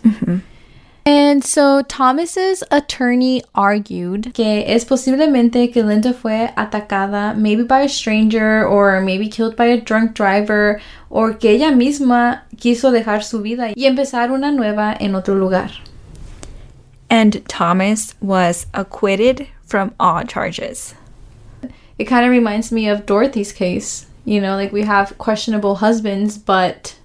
And 1.06 1.44
so 1.44 1.82
Thomas's 1.82 2.64
attorney 2.72 3.44
argued 3.54 4.34
que 4.34 4.64
es 4.66 4.84
posiblemente 4.84 5.72
que 5.72 5.84
Linda 5.84 6.12
fue 6.12 6.52
atacada 6.56 7.36
maybe 7.36 7.62
by 7.62 7.82
a 7.82 7.88
stranger 7.88 8.66
or 8.66 9.00
maybe 9.00 9.28
killed 9.28 9.54
by 9.54 9.66
a 9.66 9.80
drunk 9.80 10.14
driver 10.14 10.80
or 11.08 11.32
que 11.32 11.50
ella 11.50 11.70
misma 11.70 12.42
quiso 12.56 12.90
dejar 12.90 13.22
su 13.22 13.40
vida 13.40 13.72
y 13.76 13.84
empezar 13.84 14.32
una 14.32 14.50
nueva 14.50 14.96
en 15.00 15.14
otro 15.14 15.36
lugar. 15.36 15.70
And 17.08 17.48
Thomas 17.48 18.16
was 18.20 18.66
acquitted 18.74 19.46
from 19.64 19.94
all 20.00 20.24
charges. 20.24 20.96
It 22.00 22.06
kind 22.06 22.26
of 22.26 22.32
reminds 22.32 22.72
me 22.72 22.88
of 22.88 23.06
Dorothy's 23.06 23.52
case. 23.52 24.06
You 24.24 24.40
know, 24.40 24.56
like 24.56 24.72
we 24.72 24.82
have 24.82 25.16
questionable 25.18 25.76
husbands, 25.76 26.36
but 26.36 26.95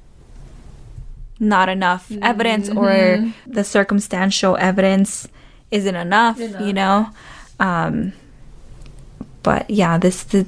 not 1.41 1.67
enough 1.69 2.09
evidence 2.21 2.69
or 2.69 3.33
the 3.47 3.63
circumstantial 3.63 4.55
evidence 4.57 5.27
isn't 5.71 5.95
enough, 5.95 6.39
you 6.39 6.71
know. 6.71 7.09
Um, 7.59 8.13
but 9.43 9.69
yeah, 9.69 9.97
this 9.97 10.23
the 10.23 10.45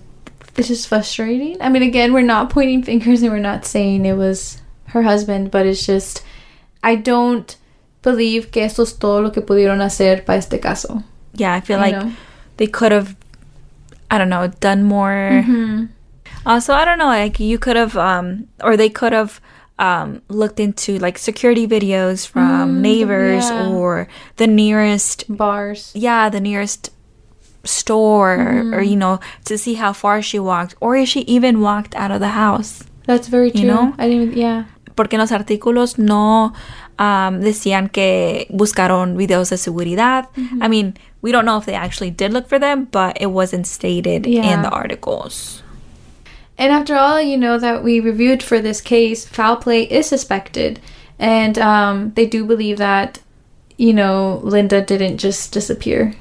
this 0.54 0.70
is 0.70 0.86
frustrating. 0.86 1.60
I 1.62 1.70
mean, 1.70 1.82
again, 1.82 2.14
we're 2.14 2.22
not 2.22 2.52
pointing 2.52 2.84
fingers 2.84 3.24
and 3.24 3.32
we're 3.32 3.40
not 3.40 3.66
saying 3.66 4.06
it 4.06 4.14
was 4.14 4.62
her 4.94 5.02
husband, 5.02 5.50
but 5.50 5.66
it's 5.66 5.86
just 5.86 6.24
I 6.84 6.96
don't 6.96 7.56
believe 8.04 8.52
que 8.52 8.62
eso 8.64 8.84
es 8.84 8.94
todo 8.94 9.22
lo 9.22 9.32
que 9.32 9.42
pudieron 9.42 9.82
hacer 9.82 10.24
para 10.26 10.38
este 10.38 10.62
caso. 10.62 11.04
yeah, 11.34 11.54
I 11.56 11.62
feel 11.62 11.78
You 11.78 11.84
like 11.84 11.96
know? 11.96 12.12
they 12.58 12.68
could 12.68 12.92
have 12.92 13.16
I 14.12 14.20
don't 14.20 14.30
know, 14.30 14.46
done 14.48 14.84
more. 14.84 15.10
Mm-hmm. 15.42 15.86
Also, 16.46 16.74
I 16.74 16.86
don't 16.86 17.00
know, 17.00 17.08
like 17.08 17.40
you 17.40 17.58
could 17.58 17.76
have 17.78 17.98
um 17.98 18.48
or 18.62 18.78
they 18.78 18.90
could 18.90 19.14
have 19.14 19.42
um 19.84 20.22
looked 20.30 20.60
into 20.60 20.98
like 20.98 21.18
security 21.18 21.68
videos 21.68 22.26
from 22.26 22.82
neighbors 22.82 23.50
yeah. 23.50 23.68
or 23.68 24.08
the 24.38 24.48
nearest 24.48 25.26
Bars. 25.28 25.92
yeah, 25.94 26.30
the 26.30 26.40
nearest 26.40 26.90
store 27.66 28.36
or 28.74 28.82
you 28.82 28.96
know 28.96 29.20
to 29.46 29.58
see 29.58 29.76
how 29.76 29.92
far 29.94 30.22
she 30.22 30.40
walked 30.40 30.76
or 30.80 30.96
if 30.96 31.08
she 31.08 31.22
even 31.22 31.60
walked 31.60 31.94
out 31.96 32.12
of 32.12 32.20
the 32.20 32.30
house. 32.30 32.84
That's 33.06 33.28
very 33.28 33.52
true. 33.52 33.62
You 33.62 33.68
know? 33.68 33.96
I 34.00 34.08
didn't. 34.08 34.38
Yeah. 34.38 34.64
porque 34.96 35.16
en 35.16 35.20
los 35.20 35.32
artículos 35.32 35.98
no 35.98 36.54
um, 36.98 37.42
decían 37.42 37.90
que 37.90 38.48
buscaron 38.50 39.18
videos 39.18 39.50
de 39.50 39.58
seguridad. 39.58 40.30
I 40.62 40.68
mean, 40.68 40.94
we 41.22 41.32
don't 41.32 41.46
know 41.46 41.58
if 41.58 41.66
they 41.66 41.76
actually 41.76 42.12
did 42.12 42.32
look 42.32 42.48
for 42.48 42.60
them, 42.60 42.88
but 42.92 43.18
it 43.20 43.32
wasn't 43.32 43.66
stated 43.66 44.28
in 44.28 44.62
the 44.62 44.70
articles. 44.70 45.63
And 46.58 46.72
after 46.72 46.96
all, 46.96 47.22
you 47.22 47.38
know 47.38 47.58
that 47.58 47.84
we 47.84 48.00
reviewed 48.00 48.44
for 48.44 48.60
this 48.60 48.82
case, 48.82 49.26
foul 49.28 49.58
play 49.58 49.84
is 49.84 50.08
suspected, 50.08 50.80
and 51.20 51.58
um, 51.58 52.14
they 52.14 52.26
do 52.26 52.46
believe 52.46 52.78
that 52.78 53.20
you 53.78 53.94
know 53.94 54.40
Linda 54.44 54.82
didn't 54.82 55.18
just 55.18 55.52
disappear. 55.52 56.14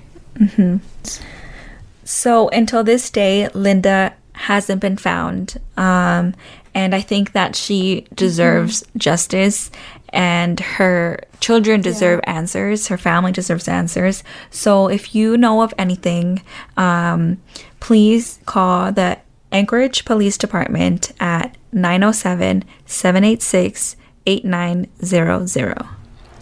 So 2.04 2.48
until 2.48 2.82
this 2.82 3.10
day, 3.10 3.48
Linda 3.48 4.14
hasn't 4.32 4.80
been 4.80 4.96
found. 4.96 5.58
Um, 5.76 6.34
and 6.74 6.94
I 6.94 7.00
think 7.00 7.32
that 7.32 7.54
she 7.54 8.06
deserves 8.14 8.82
justice 8.96 9.70
and 10.08 10.58
her 10.60 11.20
children 11.40 11.80
deserve 11.80 12.20
answers. 12.24 12.88
Her 12.88 12.98
family 12.98 13.32
deserves 13.32 13.68
answers. 13.68 14.24
So 14.50 14.88
if 14.88 15.14
you 15.14 15.36
know 15.36 15.62
of 15.62 15.74
anything, 15.78 16.42
um, 16.76 17.40
please 17.80 18.38
call 18.46 18.92
the 18.92 19.18
Anchorage 19.52 20.04
Police 20.04 20.36
Department 20.38 21.12
at 21.20 21.56
907 21.72 22.64
786 22.86 23.96
8900. 24.26 25.78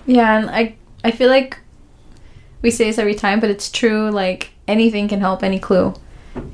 Yeah, 0.06 0.38
and 0.38 0.50
I 0.50 0.74
I 1.04 1.10
feel 1.10 1.28
like 1.28 1.58
we 2.62 2.70
say 2.70 2.84
this 2.84 2.98
every 2.98 3.14
time, 3.14 3.40
but 3.40 3.50
it's 3.50 3.70
true. 3.70 4.10
Like 4.10 4.50
anything 4.68 5.08
can 5.08 5.20
help, 5.20 5.42
any 5.42 5.58
clue. 5.58 5.94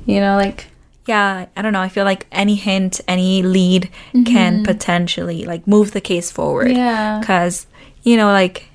You 0.05 0.19
know, 0.19 0.35
like 0.37 0.67
yeah 1.05 1.45
i 1.55 1.61
don't 1.61 1.71
know 1.71 1.79
i 1.79 1.87
feel 1.87 2.03
like 2.03 2.27
any 2.33 2.55
hint 2.55 2.99
any 3.07 3.41
lead 3.41 3.89
can 4.25 4.65
potentially 4.65 5.45
like 5.45 5.65
move 5.65 5.91
the 5.91 6.01
case 6.01 6.29
forward 6.29 6.69
Yeah. 6.69 7.19
because 7.21 7.65
you 8.03 8.17
know 8.17 8.25
like 8.33 8.65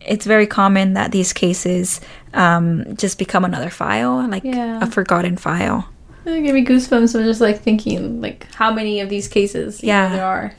it's 0.00 0.24
very 0.24 0.46
common 0.46 0.92
that 0.94 1.10
these 1.10 1.32
cases 1.32 2.00
um 2.32 2.94
just 2.94 3.18
become 3.18 3.44
another 3.44 3.70
file 3.70 4.24
like 4.28 4.44
Yeah. 4.44 4.78
a 4.80 4.86
forgotten 4.86 5.36
file 5.36 5.88
it 6.26 6.42
gave 6.42 6.54
me 6.54 6.64
goosebumps. 6.64 7.14
I'm 7.18 7.24
just 7.24 7.40
like 7.40 7.60
thinking 7.60 8.20
like 8.20 8.46
how 8.54 8.72
many 8.72 9.00
of 9.00 9.08
these 9.08 9.28
cases 9.28 9.82
you 9.82 9.88
know, 9.88 9.92
Yeah. 9.92 10.08
there 10.16 10.24
are. 10.24 10.54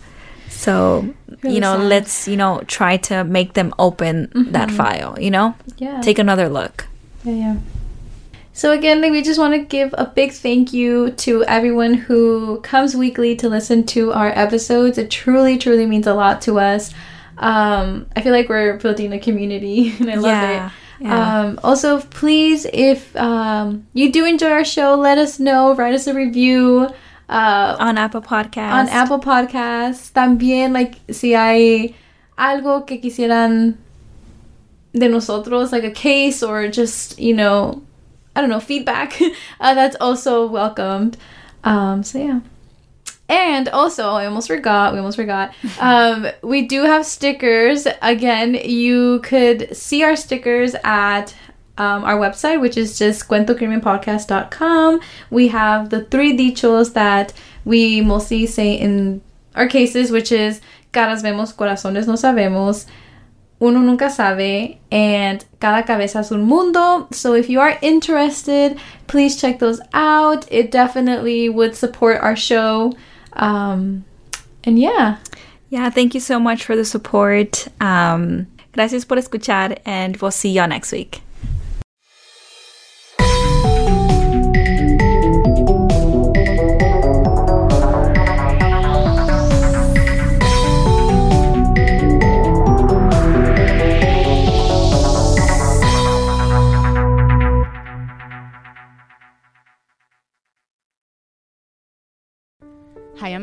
so 0.49 1.13
Really 1.43 1.55
you 1.55 1.61
know 1.61 1.77
sad. 1.77 1.87
let's 1.87 2.27
you 2.27 2.35
know 2.37 2.61
try 2.67 2.97
to 2.97 3.23
make 3.23 3.53
them 3.53 3.73
open 3.79 4.29
that 4.51 4.69
file 4.69 5.17
you 5.19 5.31
know 5.31 5.55
Yeah. 5.77 6.01
take 6.01 6.19
another 6.19 6.49
look 6.49 6.85
Yeah, 7.23 7.33
yeah. 7.33 7.55
So 8.53 8.73
again, 8.73 8.99
like, 9.01 9.11
we 9.13 9.21
just 9.21 9.39
want 9.39 9.53
to 9.53 9.59
give 9.59 9.95
a 9.97 10.05
big 10.05 10.33
thank 10.33 10.73
you 10.73 11.11
to 11.23 11.43
everyone 11.45 11.93
who 11.93 12.59
comes 12.61 12.95
weekly 12.97 13.33
to 13.37 13.47
listen 13.47 13.85
to 13.95 14.11
our 14.11 14.27
episodes. 14.35 14.97
It 14.97 15.09
truly, 15.09 15.57
truly 15.57 15.85
means 15.85 16.05
a 16.05 16.13
lot 16.13 16.41
to 16.43 16.59
us. 16.59 16.93
Um, 17.37 18.07
I 18.13 18.21
feel 18.21 18.33
like 18.33 18.49
we're 18.49 18.75
building 18.77 19.13
a 19.13 19.19
community, 19.19 19.95
and 19.99 20.11
I 20.11 20.15
love 20.15 20.25
Yeah, 20.25 20.67
it. 20.67 20.71
Yeah. 21.01 21.39
Um, 21.41 21.59
also, 21.63 21.99
please, 21.99 22.65
if 22.71 23.15
um, 23.15 23.87
you 23.93 24.11
do 24.11 24.25
enjoy 24.25 24.49
our 24.49 24.65
show, 24.65 24.95
let 24.95 25.17
us 25.17 25.39
know. 25.39 25.73
Write 25.73 25.93
us 25.93 26.07
a 26.07 26.13
review. 26.13 26.89
Uh, 27.27 27.77
on 27.79 27.97
apple 27.97 28.21
podcast 28.21 28.73
on 28.73 28.89
Apple 28.89 29.19
Podcasts. 29.19 30.11
También, 30.11 30.73
like, 30.73 30.95
si 31.09 31.31
hay 31.31 31.95
algo 32.37 32.85
que 32.85 32.99
quisieran 32.99 33.77
de 34.93 35.07
nosotros, 35.07 35.71
like 35.71 35.85
a 35.85 35.91
case 35.91 36.43
or 36.43 36.67
just, 36.67 37.17
you 37.17 37.33
know, 37.33 37.81
I 38.35 38.41
don't 38.41 38.49
know, 38.49 38.59
feedback, 38.59 39.17
uh, 39.61 39.73
that's 39.73 39.95
also 40.01 40.45
welcomed. 40.45 41.17
Um, 41.63 42.03
so, 42.03 42.19
yeah. 42.19 42.39
And 43.31 43.69
also, 43.69 44.09
I 44.09 44.25
almost 44.25 44.47
forgot, 44.47 44.91
we 44.91 44.99
almost 44.99 45.15
forgot, 45.15 45.55
um, 45.79 46.27
we 46.43 46.67
do 46.67 46.83
have 46.83 47.05
stickers. 47.05 47.87
Again, 48.01 48.55
you 48.55 49.21
could 49.21 49.75
see 49.75 50.03
our 50.03 50.17
stickers 50.17 50.75
at 50.83 51.33
um, 51.77 52.03
our 52.03 52.17
website, 52.17 52.59
which 52.59 52.75
is 52.75 52.99
just 52.99 53.29
cuentocrimenpodcast.com. 53.29 54.99
We 55.29 55.47
have 55.47 55.89
the 55.89 56.03
three 56.03 56.37
dichos 56.37 56.91
that 56.93 57.31
we 57.63 58.01
mostly 58.01 58.45
say 58.47 58.73
in 58.73 59.21
our 59.55 59.67
cases, 59.67 60.11
which 60.11 60.33
is 60.33 60.59
caras 60.91 61.21
vemos, 61.21 61.53
corazones 61.53 62.07
no 62.07 62.15
sabemos, 62.15 62.85
uno 63.61 63.79
nunca 63.79 64.09
sabe, 64.09 64.79
and 64.91 65.45
cada 65.61 65.83
cabeza 65.83 66.19
es 66.19 66.31
un 66.31 66.43
mundo. 66.43 67.07
So 67.11 67.33
if 67.33 67.49
you 67.49 67.61
are 67.61 67.77
interested, 67.81 68.77
please 69.07 69.39
check 69.39 69.59
those 69.59 69.79
out. 69.93 70.51
It 70.51 70.69
definitely 70.69 71.47
would 71.47 71.77
support 71.77 72.19
our 72.19 72.35
show. 72.35 72.91
Um, 73.33 74.05
and 74.63 74.79
yeah, 74.79 75.17
yeah 75.69 75.89
thank 75.89 76.13
you 76.13 76.19
so 76.19 76.39
much 76.39 76.63
for 76.63 76.75
the 76.75 76.85
support. 76.85 77.67
Um 77.79 78.47
gracias 78.73 79.05
por 79.05 79.17
escuchar 79.17 79.77
and 79.85 80.17
we'll 80.17 80.31
see 80.31 80.51
y'all 80.51 80.67
next 80.67 80.91
week 80.91 81.21